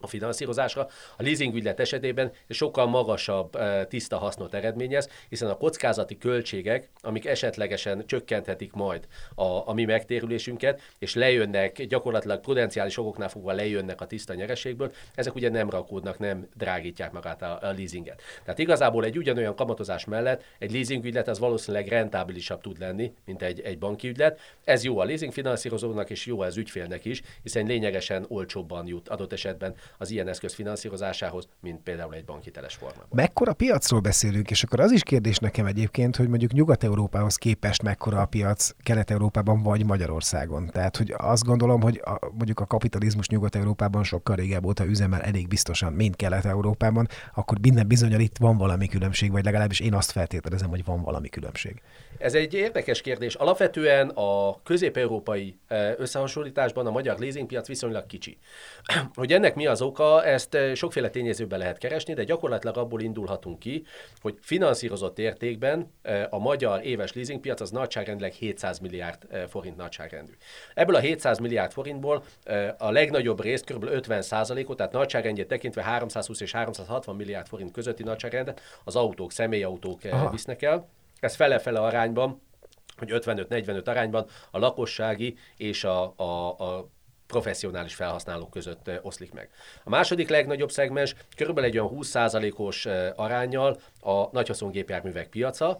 a 0.00 0.06
finanszírozásra. 0.06 0.88
A 1.16 1.22
leasing 1.22 1.54
ügylet 1.54 1.80
esetében 1.80 2.32
sokkal 2.48 2.86
magasabb 2.86 3.58
tiszta 3.88 4.18
hasznot 4.18 4.54
eredményez, 4.54 5.08
hiszen 5.28 5.48
a 5.48 5.56
kockázati 5.56 6.18
költségek, 6.18 6.88
amik 7.00 7.26
esetlegesen 7.26 8.06
csökkenthetik 8.06 8.72
majd 8.72 9.06
a, 9.34 9.68
a 9.68 9.72
mi 9.72 9.84
megtérülésünket, 9.84 10.80
és 10.98 11.14
lejönnek, 11.14 11.82
gyakorlatilag 11.82 12.40
prudenciális 12.40 12.98
okoknál 12.98 13.28
fogva 13.28 13.52
lejönnek 13.52 14.00
a 14.00 14.06
tiszta 14.06 14.34
nyereségből, 14.34 14.92
ezek 15.14 15.34
ugye 15.34 15.48
nem 15.48 15.70
rakódnak, 15.70 16.18
nem 16.18 16.48
drágítják 16.54 17.12
magát 17.12 17.42
a, 17.42 17.58
a 17.62 17.72
leasinget. 17.72 18.22
Tehát 18.42 18.58
igazából 18.58 19.04
egy 19.04 19.18
ugyanolyan 19.18 19.56
kamatozás 19.56 20.04
mellett 20.04 20.42
egy 20.58 20.72
leasing 20.72 21.04
ügylet 21.04 21.28
az 21.28 21.38
valószínűleg 21.38 21.88
rentábilisabb 21.88 22.60
tud 22.60 22.78
lenni, 22.78 23.12
mint 23.24 23.42
egy, 23.42 23.60
egy 23.60 23.78
banki 23.78 24.08
ügylet. 24.08 24.40
Ez 24.64 24.84
jó 24.84 24.98
a 24.98 25.04
leasing 25.04 25.32
finanszírozónak, 25.32 26.10
és 26.10 26.26
jó 26.26 26.40
az 26.40 26.56
ügyfélnek 26.56 27.04
is, 27.04 27.22
hiszen 27.42 27.66
lényegesen 27.66 28.24
olcsóbban 28.28 28.86
jut 28.86 29.08
adott 29.08 29.32
esetben 29.32 29.74
az 29.98 30.10
ilyen 30.10 30.28
eszköz 30.28 30.54
finanszírozásához, 30.54 31.48
mint 31.60 31.82
például 31.82 32.14
egy 32.14 32.24
bankiteles 32.24 32.74
formában. 32.74 33.08
Mekkora 33.10 33.52
piacról 33.52 34.00
beszélünk, 34.00 34.50
és 34.50 34.62
akkor 34.62 34.80
az 34.80 34.92
is 34.92 35.02
kérdés 35.02 35.38
nekem 35.38 35.66
egyébként, 35.66 36.16
hogy 36.16 36.28
mondjuk 36.28 36.52
Nyugat-Európához 36.52 37.36
képest 37.36 37.82
mekkora 37.82 38.20
a 38.20 38.26
piac 38.26 38.70
Kelet-Európában 38.82 39.62
vagy 39.62 39.84
Magyarországon. 39.84 40.70
Tehát, 40.72 40.96
hogy 40.96 41.14
azt 41.16 41.44
gondolom, 41.44 41.80
hogy 41.80 42.00
a, 42.04 42.18
mondjuk 42.32 42.60
a 42.60 42.66
kapitalizmus 42.66 43.28
Nyugat-Európában 43.28 44.04
sokkal 44.04 44.36
régebb 44.36 44.66
óta 44.66 44.84
üzemel 44.84 45.20
elég 45.20 45.48
biztosan, 45.48 45.92
mint 45.92 46.16
Kelet-Európában, 46.16 47.08
akkor 47.34 47.58
minden 47.60 47.88
bizonyal 47.88 48.20
itt 48.20 48.36
van 48.38 48.56
valami 48.56 48.88
különbség, 48.88 49.30
vagy 49.30 49.44
legalábbis 49.44 49.80
én 49.80 49.94
azt 49.94 50.10
feltételezem, 50.10 50.68
hogy 50.68 50.84
van 50.84 51.02
valami 51.02 51.28
különbség. 51.28 51.82
Ez 52.18 52.34
egy 52.34 52.54
érdekes 52.54 53.00
kérdés. 53.00 53.34
Alapvetően 53.34 54.08
a 54.08 54.62
közép-európai 54.62 55.58
összehasonlításban 55.96 56.86
a 56.86 56.90
magyar 56.90 57.18
leasingpiac 57.18 57.66
viszonylag 57.66 58.06
kicsi. 58.06 58.38
Hogy 59.14 59.32
ennek 59.32 59.54
mi 59.54 59.66
az 59.66 59.75
oka, 59.80 60.24
ezt 60.24 60.56
sokféle 60.74 61.10
tényezőben 61.10 61.58
lehet 61.58 61.78
keresni, 61.78 62.14
de 62.14 62.24
gyakorlatilag 62.24 62.76
abból 62.76 63.00
indulhatunk 63.00 63.58
ki, 63.58 63.84
hogy 64.20 64.34
finanszírozott 64.40 65.18
értékben 65.18 65.92
a 66.30 66.38
magyar 66.38 66.84
éves 66.84 67.12
leasingpiac 67.12 67.60
az 67.60 67.70
nagyságrendileg 67.70 68.32
700 68.32 68.78
milliárd 68.78 69.26
forint 69.48 69.76
nagyságrendű. 69.76 70.32
Ebből 70.74 70.94
a 70.94 70.98
700 70.98 71.38
milliárd 71.38 71.72
forintból 71.72 72.24
a 72.78 72.90
legnagyobb 72.90 73.40
részt, 73.42 73.64
kb. 73.64 73.84
50 73.84 74.22
ot 74.66 74.76
tehát 74.76 74.92
nagyságrendjét 74.92 75.48
tekintve 75.48 75.82
320 75.82 76.40
és 76.40 76.52
360 76.52 77.16
milliárd 77.16 77.46
forint 77.46 77.72
közötti 77.72 78.02
nagyságrendet 78.02 78.60
az 78.84 78.96
autók, 78.96 79.32
személyautók 79.32 80.00
Aha. 80.04 80.30
visznek 80.30 80.62
el. 80.62 80.88
Ez 81.20 81.34
fele-fele 81.34 81.80
arányban, 81.80 82.40
hogy 82.96 83.10
55-45 83.12 83.86
arányban 83.86 84.26
a 84.50 84.58
lakossági 84.58 85.36
és 85.56 85.84
a, 85.84 86.14
a, 86.16 86.48
a 86.48 86.88
professzionális 87.26 87.94
felhasználók 87.94 88.50
között 88.50 88.90
oszlik 89.02 89.32
meg. 89.32 89.50
A 89.84 89.90
második 89.90 90.28
legnagyobb 90.28 90.70
szegmens 90.70 91.14
körülbelül 91.36 91.70
egy 91.70 91.78
olyan 91.78 91.92
20%-os 91.94 92.86
arányal 93.16 93.80
a 94.06 94.28
nagyhaszongépjárművek 94.32 95.28
piaca, 95.28 95.78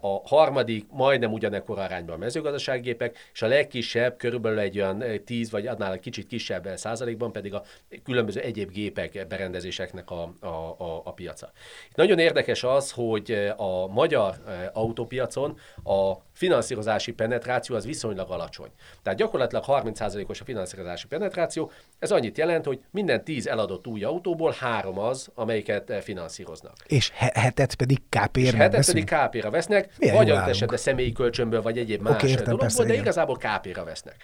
a 0.00 0.20
harmadik 0.24 0.86
majdnem 0.90 1.32
ugyanekkor 1.32 1.78
arányban 1.78 2.14
a 2.14 2.18
mezőgazdasággépek, 2.18 3.18
és 3.32 3.42
a 3.42 3.46
legkisebb 3.46 4.16
körülbelül 4.16 4.58
egy 4.58 4.78
olyan 4.78 5.04
10 5.24 5.50
vagy 5.50 5.66
annál 5.66 5.92
egy 5.92 6.00
kicsit 6.00 6.26
kisebb 6.26 6.68
százalékban 6.76 7.32
pedig 7.32 7.54
a 7.54 7.62
különböző 8.04 8.40
egyéb 8.40 8.70
gépek 8.70 9.26
berendezéseknek 9.28 10.10
a, 10.10 10.34
a, 10.40 10.46
a, 10.46 11.00
a 11.04 11.12
piaca. 11.12 11.52
Nagyon 11.94 12.18
érdekes 12.18 12.62
az, 12.62 12.90
hogy 12.90 13.52
a 13.56 13.86
magyar 13.86 14.34
autópiacon 14.72 15.58
a 15.84 16.12
finanszírozási 16.32 17.12
penetráció 17.12 17.76
az 17.76 17.86
viszonylag 17.86 18.30
alacsony. 18.30 18.70
Tehát 19.02 19.18
gyakorlatilag 19.18 19.64
30%-os 19.66 20.40
a 20.40 20.44
finanszírozási 20.44 21.06
penetráció, 21.06 21.70
ez 21.98 22.10
annyit 22.10 22.38
jelent, 22.38 22.64
hogy 22.64 22.80
minden 22.90 23.24
10 23.24 23.46
eladott 23.46 23.86
új 23.86 24.04
autóból 24.04 24.54
három 24.58 24.98
az, 24.98 25.30
amelyiket 25.34 25.92
finanszíroznak. 26.02 26.74
És 26.86 27.12
hetet 27.54 27.74
pedig 27.74 27.98
KP-ra 28.08 28.56
hetet 28.56 28.72
veszünk? 28.72 29.08
pedig 29.08 29.18
KP-ra 29.18 29.50
vesznek, 29.50 29.92
Milyen 29.98 30.14
vagy 30.14 30.30
adott 30.30 30.48
esetben 30.48 30.78
személyi 30.78 31.12
kölcsönből, 31.12 31.62
vagy 31.62 31.78
egyéb 31.78 32.00
más 32.00 32.14
okay, 32.14 32.28
értem, 32.28 32.44
dologból, 32.44 32.66
persze, 32.66 32.82
de 32.82 32.92
igen. 32.92 33.02
igazából 33.02 33.36
KP-ra 33.36 33.84
vesznek. 33.84 34.16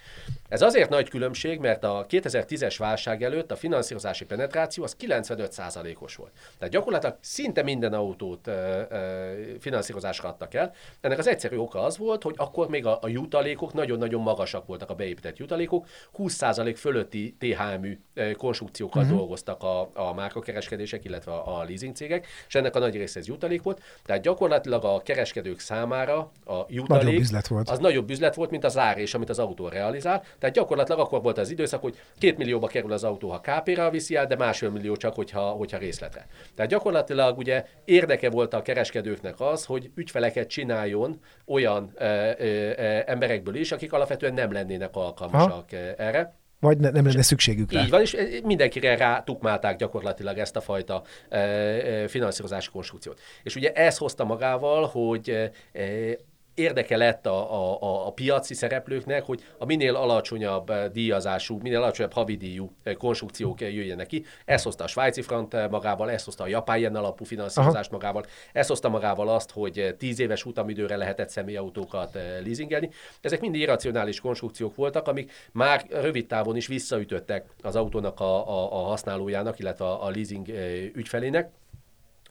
Ez 0.49 0.63
azért 0.63 0.89
nagy 0.89 1.09
különbség, 1.09 1.59
mert 1.59 1.85
a 1.85 2.07
2010-es 2.09 2.75
válság 2.79 3.23
előtt 3.23 3.51
a 3.51 3.57
finanszírozási 3.57 4.25
penetráció 4.25 4.85
az 4.85 4.97
95%-os 5.01 6.17
volt. 6.17 6.33
Tehát 6.59 6.75
gyakorlatilag 6.75 7.17
szinte 7.21 7.63
minden 7.63 7.93
autót 7.93 8.47
ö, 8.47 8.83
ö, 8.91 9.33
finanszírozásra 9.61 10.29
adtak 10.29 10.55
el. 10.55 10.73
Ennek 11.01 11.19
az 11.19 11.27
egyszerű 11.27 11.57
oka 11.57 11.83
az 11.83 11.99
volt, 11.99 12.23
hogy 12.23 12.35
akkor 12.37 12.69
még 12.69 12.87
a, 12.87 12.99
a 13.03 13.09
jutalékok 13.09 13.73
nagyon-nagyon 13.73 14.23
magasak 14.23 14.67
voltak 14.67 14.91
a 14.91 14.95
beépített 14.95 15.37
jutalékok, 15.37 15.87
20% 16.19 16.75
fölötti 16.77 17.37
THM-ű 17.39 17.99
konstrukciókkal 18.37 19.03
uh-huh. 19.03 19.19
dolgoztak 19.19 19.63
a, 19.63 19.91
a 19.95 20.15
márkakereskedések, 20.15 21.05
illetve 21.05 21.33
a, 21.33 21.61
a 21.61 21.65
leasing 21.65 21.95
cégek, 21.95 22.27
és 22.49 22.55
ennek 22.55 22.77
a 22.77 22.79
nagy 22.79 22.97
része 22.97 23.20
ez 23.21 23.27
jutalék 23.27 23.63
volt. 23.63 23.83
Tehát 24.05 24.23
gyakorlatilag 24.23 24.85
a 24.85 25.01
kereskedők 25.05 25.59
számára 25.59 26.31
a 26.45 26.65
jutalék 26.69 27.05
nagyobb 27.05 27.21
üzlet 27.21 27.47
volt. 27.47 27.71
az 27.71 27.79
nagyobb 27.79 28.11
üzlet 28.11 28.35
volt, 28.35 28.51
mint 28.51 28.65
az 28.65 28.79
ár 28.79 28.99
és 28.99 29.15
amit 29.15 29.29
az 29.29 29.39
autó 29.39 29.69
realizál. 29.69 30.23
Tehát 30.39 30.55
gyakorlatilag 30.55 31.01
akkor 31.01 31.23
volt 31.23 31.39
az 31.39 31.51
időszak, 31.51 31.81
hogy 31.81 31.99
két 32.19 32.37
millióba 32.37 32.67
kerül 32.67 32.93
az 32.93 33.05
autó, 33.05 33.29
ha 33.29 33.41
KP-ra 33.41 33.91
viszi 33.91 34.17
el, 34.17 34.27
de 34.27 34.37
másfél 34.37 34.71
millió 34.71 34.97
csak, 34.97 35.15
hogyha, 35.15 35.41
hogyha 35.41 35.79
részletre. 35.79 36.27
Tehát 36.55 36.71
gyakorlatilag 36.71 37.39
ugye 37.39 37.65
érdeke 37.85 38.31
volt 38.31 38.55
a 38.55 38.63
kereskedőknek 38.63 39.41
az, 39.41 39.65
hogy 39.65 39.91
ügyfeleket 39.95 40.49
csináljon 40.49 41.21
olyan 41.47 41.91
ö, 41.95 42.05
ö, 42.39 42.71
ö, 42.77 43.01
emberekből 43.07 43.55
is, 43.55 43.73
akik 43.73 43.93
alapvetően 43.93 44.35
nem 44.35 44.53
lennének 44.53 44.97
alkalmasak 44.97 45.71
ha? 45.71 45.77
erre. 45.97 46.40
Vagy 46.61 46.79
ne, 46.79 46.91
nem 46.91 47.07
lenne 47.07 47.23
szükségük 47.23 47.73
rá. 47.73 47.83
Így 47.83 47.91
van, 47.91 48.01
és 48.01 48.17
mindenkire 48.45 48.97
rá 48.97 49.23
tukmálták 49.23 49.77
gyakorlatilag 49.77 50.39
ezt 50.39 50.57
a 50.57 50.61
fajta 50.61 51.03
e, 51.29 51.39
e, 51.39 52.09
finanszírozási 52.09 52.71
konstrukciót. 52.71 53.21
És 53.43 53.57
ugye 53.57 53.73
ez 53.73 53.97
hozta 53.97 54.25
magával, 54.25 54.87
hogy 54.87 55.51
e, 55.73 56.17
érdeke 56.61 56.97
lett 56.97 57.27
a, 57.27 57.53
a, 57.83 58.07
a 58.07 58.13
piaci 58.13 58.55
szereplőknek, 58.55 59.25
hogy 59.25 59.41
a 59.59 59.65
minél 59.65 59.95
alacsonyabb 59.95 60.71
eh, 60.71 60.89
díjazású, 60.89 61.59
minél 61.63 61.79
alacsonyabb 61.79 62.13
havidíjú 62.13 62.73
eh, 62.83 62.95
konstrukciók 62.95 63.61
eh, 63.61 63.75
jöjjenek 63.75 64.07
ki. 64.07 64.25
Ez 64.45 64.63
hozta 64.63 64.85
a 64.85 64.87
svájci 64.87 65.23
front 65.23 65.71
magával, 65.71 66.11
ez 66.11 66.25
hozta 66.25 66.45
a 66.45 66.47
japán 66.47 66.79
yen 66.79 66.97
alapú 66.97 67.25
finanszírozást 67.25 67.89
Aha. 67.89 67.97
magával, 67.97 68.25
ez 68.53 68.67
hozta 68.67 68.89
magával 68.89 69.29
azt, 69.29 69.51
hogy 69.51 69.95
tíz 69.99 70.21
éves 70.21 70.45
utamidőre 70.45 70.97
lehetett 70.97 71.29
személyautókat 71.29 72.15
leasingelni. 72.45 72.91
Ezek 73.21 73.41
mind 73.41 73.55
irracionális 73.55 74.21
konstrukciók 74.21 74.75
voltak, 74.75 75.09
amik 75.09 75.33
már 75.53 75.87
rövid 75.91 76.27
távon 76.27 76.57
is 76.57 76.67
visszaütöttek 76.67 77.47
az 77.63 77.77
autónak 77.77 78.21
a, 78.21 78.49
a, 78.49 78.73
a 78.73 78.89
használójának, 78.89 79.59
illetve 79.59 79.85
a, 79.85 80.05
a 80.05 80.11
leasing 80.11 80.49
ügyfelének. 80.95 81.51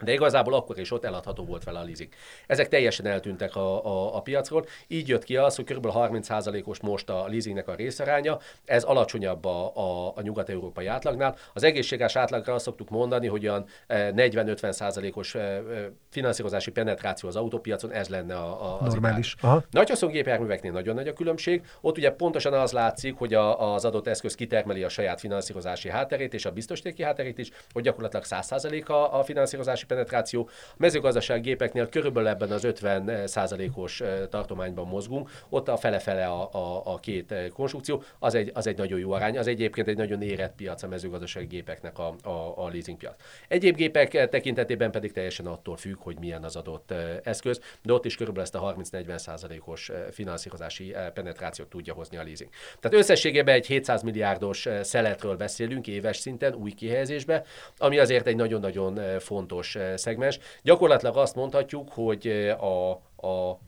De 0.04 0.14
igazából 0.14 0.54
akkor 0.54 0.80
is 0.80 0.92
ott 0.92 1.06
eladható 1.06 1.46
volt 1.46 1.64
vele 1.64 1.80
a 1.80 1.84
leasing. 1.84 2.10
Ezek 2.48 2.68
teljesen 2.68 3.06
eltűntek 3.06 3.56
a, 3.56 3.86
a, 3.86 4.16
a 4.16 4.22
piacról. 4.22 4.66
Így 4.88 5.08
jött 5.08 5.24
ki 5.24 5.38
az, 5.38 5.56
hogy 5.56 5.66
kb. 5.66 5.88
30%-os 5.94 6.80
most 6.80 7.10
a 7.10 7.26
leasingnek 7.28 7.68
a 7.68 7.76
részaránya. 7.76 8.40
Ez 8.66 8.84
alacsonyabb 8.84 9.46
a, 9.46 9.72
a, 9.76 10.14
a 10.16 10.22
nyugat-európai 10.22 10.86
átlagnál. 10.86 11.36
Az 11.54 11.64
egészséges 11.64 12.16
átlagra 12.16 12.54
azt 12.54 12.66
szoktuk 12.66 12.90
mondani, 12.90 13.28
hogy 13.28 13.48
olyan 13.48 13.66
40-50%-os 13.90 15.36
eh, 15.36 15.56
eh, 15.56 15.64
finanszírozási 16.10 16.72
penetráció 16.72 17.30
az 17.30 17.36
autópiacon, 17.36 17.92
ez 17.92 18.08
lenne 18.08 18.36
a, 18.36 18.74
a, 18.74 18.82
az 18.82 18.94
Normális. 18.94 19.36
gépjárműveknél 20.08 20.72
nagyon 20.72 20.96
nagy 20.96 21.08
a 21.08 21.14
különbség. 21.14 21.66
Ott 21.82 21.98
ugye 21.98 22.12
pontosan 22.12 22.54
az 22.54 22.72
látszik, 22.72 23.18
hogy 23.18 23.34
a, 23.34 23.74
az 23.74 23.86
adott 23.86 24.08
eszköz 24.08 24.36
kitermeli 24.36 24.84
a 24.84 24.90
saját 24.90 25.20
finanszírozási 25.20 25.90
hátterét 25.90 26.34
és 26.34 26.46
a 26.46 26.52
biztosítéki 26.52 27.04
hátterét 27.04 27.38
is, 27.38 27.50
hogy 27.72 27.84
gyakorlatilag 27.84 28.26
100% 28.30 28.86
a, 28.86 29.20
a 29.20 29.24
finanszírozási 29.24 29.86
penetráció. 29.90 30.50
A 30.72 30.76
mezőgazdasági 30.78 31.42
gépeknél 31.42 31.90
körülbelül 31.90 32.30
ebben 32.30 32.52
az 32.52 32.64
50 32.64 33.28
százalékos 33.28 34.02
tartományban 34.30 34.88
mozgunk, 34.88 35.30
ott 35.50 35.68
a 35.68 35.78
fele-fele 35.78 36.26
a, 36.26 36.50
a, 36.54 36.82
a 36.86 37.00
két 37.00 37.34
konstrukció, 37.54 38.04
az 38.20 38.36
egy, 38.36 38.52
az 38.54 38.68
egy 38.68 38.78
nagyon 38.78 39.00
jó 39.00 39.12
arány, 39.12 39.38
az 39.38 39.48
egyébként 39.48 39.88
egy 39.88 39.98
nagyon 39.98 40.22
érett 40.22 40.56
piac 40.56 40.84
a 40.84 40.88
mezőgazdasági 40.88 41.46
gépeknek 41.46 42.00
a, 42.00 42.16
a, 42.24 42.54
a 42.56 42.70
leasing 42.72 42.98
piac. 42.98 43.16
Egyéb 43.48 43.76
gépek 43.76 44.30
tekintetében 44.30 44.92
pedig 44.92 45.12
teljesen 45.12 45.46
attól 45.46 45.78
függ, 45.78 45.98
hogy 46.00 46.20
milyen 46.20 46.44
az 46.44 46.56
adott 46.56 46.94
eszköz, 47.24 47.60
de 47.82 47.94
ott 47.94 48.06
is 48.06 48.16
körülbelül 48.16 48.46
ezt 48.46 48.56
a 48.56 48.76
30-40 48.92 49.18
százalékos 49.18 49.92
finanszírozási 50.12 50.96
penetrációt 51.14 51.70
tudja 51.70 51.94
hozni 51.94 52.18
a 52.18 52.24
leasing. 52.24 52.50
Tehát 52.80 52.98
összességében 52.98 53.56
egy 53.56 53.66
700 53.66 54.02
milliárdos 54.02 54.68
szeletről 54.82 55.36
beszélünk 55.36 55.88
éves 55.88 56.18
szinten, 56.18 56.54
új 56.54 56.72
kihelyezésbe, 56.72 57.44
ami 57.78 58.00
azért 58.00 58.28
egy 58.28 58.36
nagyon-nagyon 58.36 59.20
fontos 59.20 59.78
szegmens. 59.96 60.40
Gyakorlatilag 60.64 61.18
azt 61.18 61.36
mondhatjuk, 61.36 61.90
hogy 61.92 62.28
a, 62.60 62.92
a 63.28 63.60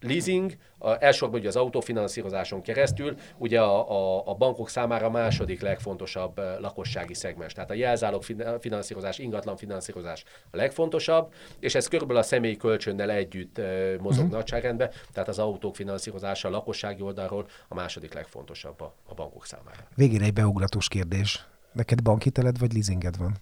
leasing, 0.00 0.56
a, 0.78 1.04
elsősorban 1.04 1.38
ugye 1.38 1.48
az 1.48 1.56
autofinanszírozáson 1.56 2.62
keresztül, 2.62 3.16
ugye 3.36 3.60
a, 3.60 3.90
a, 3.90 4.22
a 4.26 4.34
bankok 4.34 4.68
számára 4.68 5.06
a 5.06 5.10
második 5.10 5.60
legfontosabb 5.60 6.40
lakossági 6.60 7.14
szegmens. 7.14 7.52
Tehát 7.52 7.70
a 7.70 7.74
jelzálog 7.74 8.22
finanszírozás, 8.60 9.18
ingatlan 9.18 9.56
finanszírozás 9.56 10.24
a 10.50 10.56
legfontosabb, 10.56 11.32
és 11.60 11.74
ez 11.74 11.88
körülbelül 11.88 12.22
a 12.22 12.24
személyi 12.24 12.56
kölcsönnel 12.56 13.10
együtt 13.10 13.60
mozog 14.00 14.24
uh-huh. 14.24 14.38
nagyságrendben, 14.38 14.90
tehát 15.12 15.28
az 15.28 15.38
autók 15.38 15.76
finanszírozása 15.76 16.48
a 16.48 16.50
lakossági 16.50 17.02
oldalról 17.02 17.46
a 17.68 17.74
második 17.74 18.14
legfontosabb 18.14 18.80
a, 18.80 18.94
a 19.08 19.14
bankok 19.14 19.46
számára. 19.46 19.88
Végére 19.94 20.24
egy 20.24 20.32
beugratós 20.32 20.88
kérdés. 20.88 21.46
Neked 21.72 22.02
bankhiteled 22.02 22.58
vagy 22.58 22.72
leasinged 22.72 23.16
van? 23.16 23.36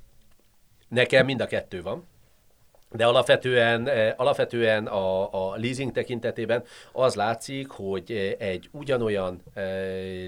Nekem 0.92 1.24
mind 1.26 1.40
a 1.40 1.46
kettő 1.46 1.82
van. 1.82 2.06
De 2.90 3.06
alapvetően, 3.06 3.88
eh, 3.88 4.14
alapvetően 4.16 4.86
a, 4.86 5.32
a 5.32 5.56
leasing 5.56 5.92
tekintetében 5.92 6.64
az 6.92 7.14
látszik, 7.14 7.70
hogy 7.70 8.36
egy 8.38 8.68
ugyanolyan 8.72 9.42
eh, 9.54 9.64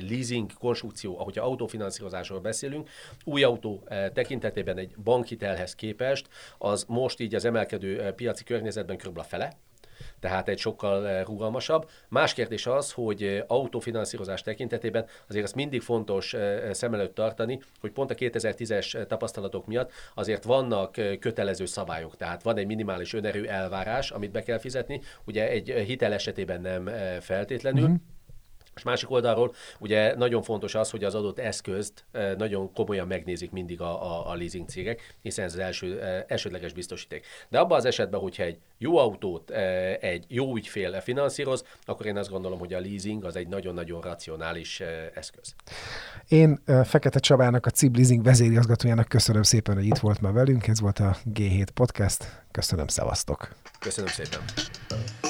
leasing 0.09 0.51
konstrukció, 0.59 1.19
ahogy 1.19 1.39
autófinanszírozásról 1.39 2.41
beszélünk, 2.41 2.89
új 3.25 3.43
autó 3.43 3.83
eh, 3.87 4.09
tekintetében 4.15 4.79
egy 4.79 4.97
bankhitelhez 4.97 5.75
képest, 5.75 6.29
az 6.59 6.85
most 6.89 7.21
így 7.21 7.35
az 7.35 7.45
emelkedő 7.45 8.13
piaci 8.17 8.45
környezetben 8.45 8.97
kb. 8.97 9.19
a 9.19 9.23
fele, 9.23 9.53
tehát 10.21 10.49
egy 10.49 10.59
sokkal 10.59 11.09
eh, 11.09 11.25
rugalmasabb. 11.25 11.89
Más 12.09 12.35
kérdés 12.35 12.67
az, 12.67 12.93
hogy 12.93 13.23
eh, 13.23 13.43
autofinanszírozás 13.47 14.43
tekintetében 14.43 15.07
azért 15.29 15.45
azt 15.45 15.55
mindig 15.55 15.81
fontos 15.81 16.35
eh, 16.35 16.73
szem 16.73 16.95
előtt 16.95 17.15
tartani, 17.15 17.61
hogy 17.81 17.91
pont 17.91 18.11
a 18.11 18.15
2010-es 18.15 19.07
tapasztalatok 19.07 19.67
miatt 19.67 19.93
azért 20.15 20.45
vannak 20.45 20.93
kötelező 21.21 21.65
szabályok, 21.65 22.17
tehát 22.17 22.43
van 22.43 22.57
egy 22.57 22.67
minimális 22.67 23.13
önerő 23.13 23.49
elvárás, 23.49 24.11
amit 24.11 24.31
be 24.31 24.43
kell 24.43 24.59
fizetni, 24.59 25.01
ugye 25.25 25.49
egy 25.49 25.69
hitel 25.71 26.13
esetében 26.13 26.61
nem 26.61 26.91
feltétlenül, 27.21 27.89
mm-hmm 27.89 27.95
és 28.77 28.83
másik 28.83 29.11
oldalról 29.11 29.55
ugye 29.79 30.17
nagyon 30.17 30.43
fontos 30.43 30.75
az, 30.75 30.91
hogy 30.91 31.05
az 31.05 31.15
adott 31.15 31.39
eszközt 31.39 32.05
eh, 32.13 32.35
nagyon 32.37 32.73
komolyan 32.73 33.07
megnézik 33.07 33.51
mindig 33.51 33.81
a, 33.81 34.03
a, 34.03 34.31
a 34.31 34.35
leasing 34.35 34.69
cégek, 34.69 35.17
hiszen 35.23 35.45
ez 35.45 35.53
az 35.53 35.59
első, 35.59 36.01
eh, 36.03 36.25
elsődleges 36.27 36.73
biztosíték. 36.73 37.27
De 37.49 37.59
abban 37.59 37.79
az 37.79 37.85
esetben, 37.85 38.21
hogyha 38.21 38.43
egy 38.43 38.59
jó 38.79 38.99
autót 38.99 39.51
eh, 39.51 39.97
egy 40.01 40.25
jó 40.29 40.57
ügyfél 40.57 41.01
finanszíroz, 41.01 41.65
akkor 41.85 42.07
én 42.07 42.17
azt 42.17 42.31
gondolom, 42.31 42.59
hogy 42.59 42.75
a 42.75 42.81
leasing 42.81 43.25
az 43.25 43.37
egy 43.37 43.49
nagyon-nagyon 43.49 44.01
racionális 44.01 44.83
eszköz. 45.15 45.55
Én 46.29 46.63
Fekete 46.85 47.19
Csabának, 47.19 47.67
a 47.67 47.71
CIB 47.71 47.97
Leasing 47.97 48.23
vezérigazgatójának 48.23 49.09
köszönöm 49.09 49.43
szépen, 49.43 49.75
hogy 49.75 49.85
itt 49.85 49.99
volt 49.99 50.21
ma 50.21 50.33
velünk. 50.33 50.67
Ez 50.67 50.81
volt 50.81 50.99
a 50.99 51.17
G7 51.35 51.67
Podcast. 51.75 52.45
Köszönöm, 52.51 52.87
szevasztok! 52.87 53.49
Köszönöm 53.79 54.11
szépen! 54.11 55.24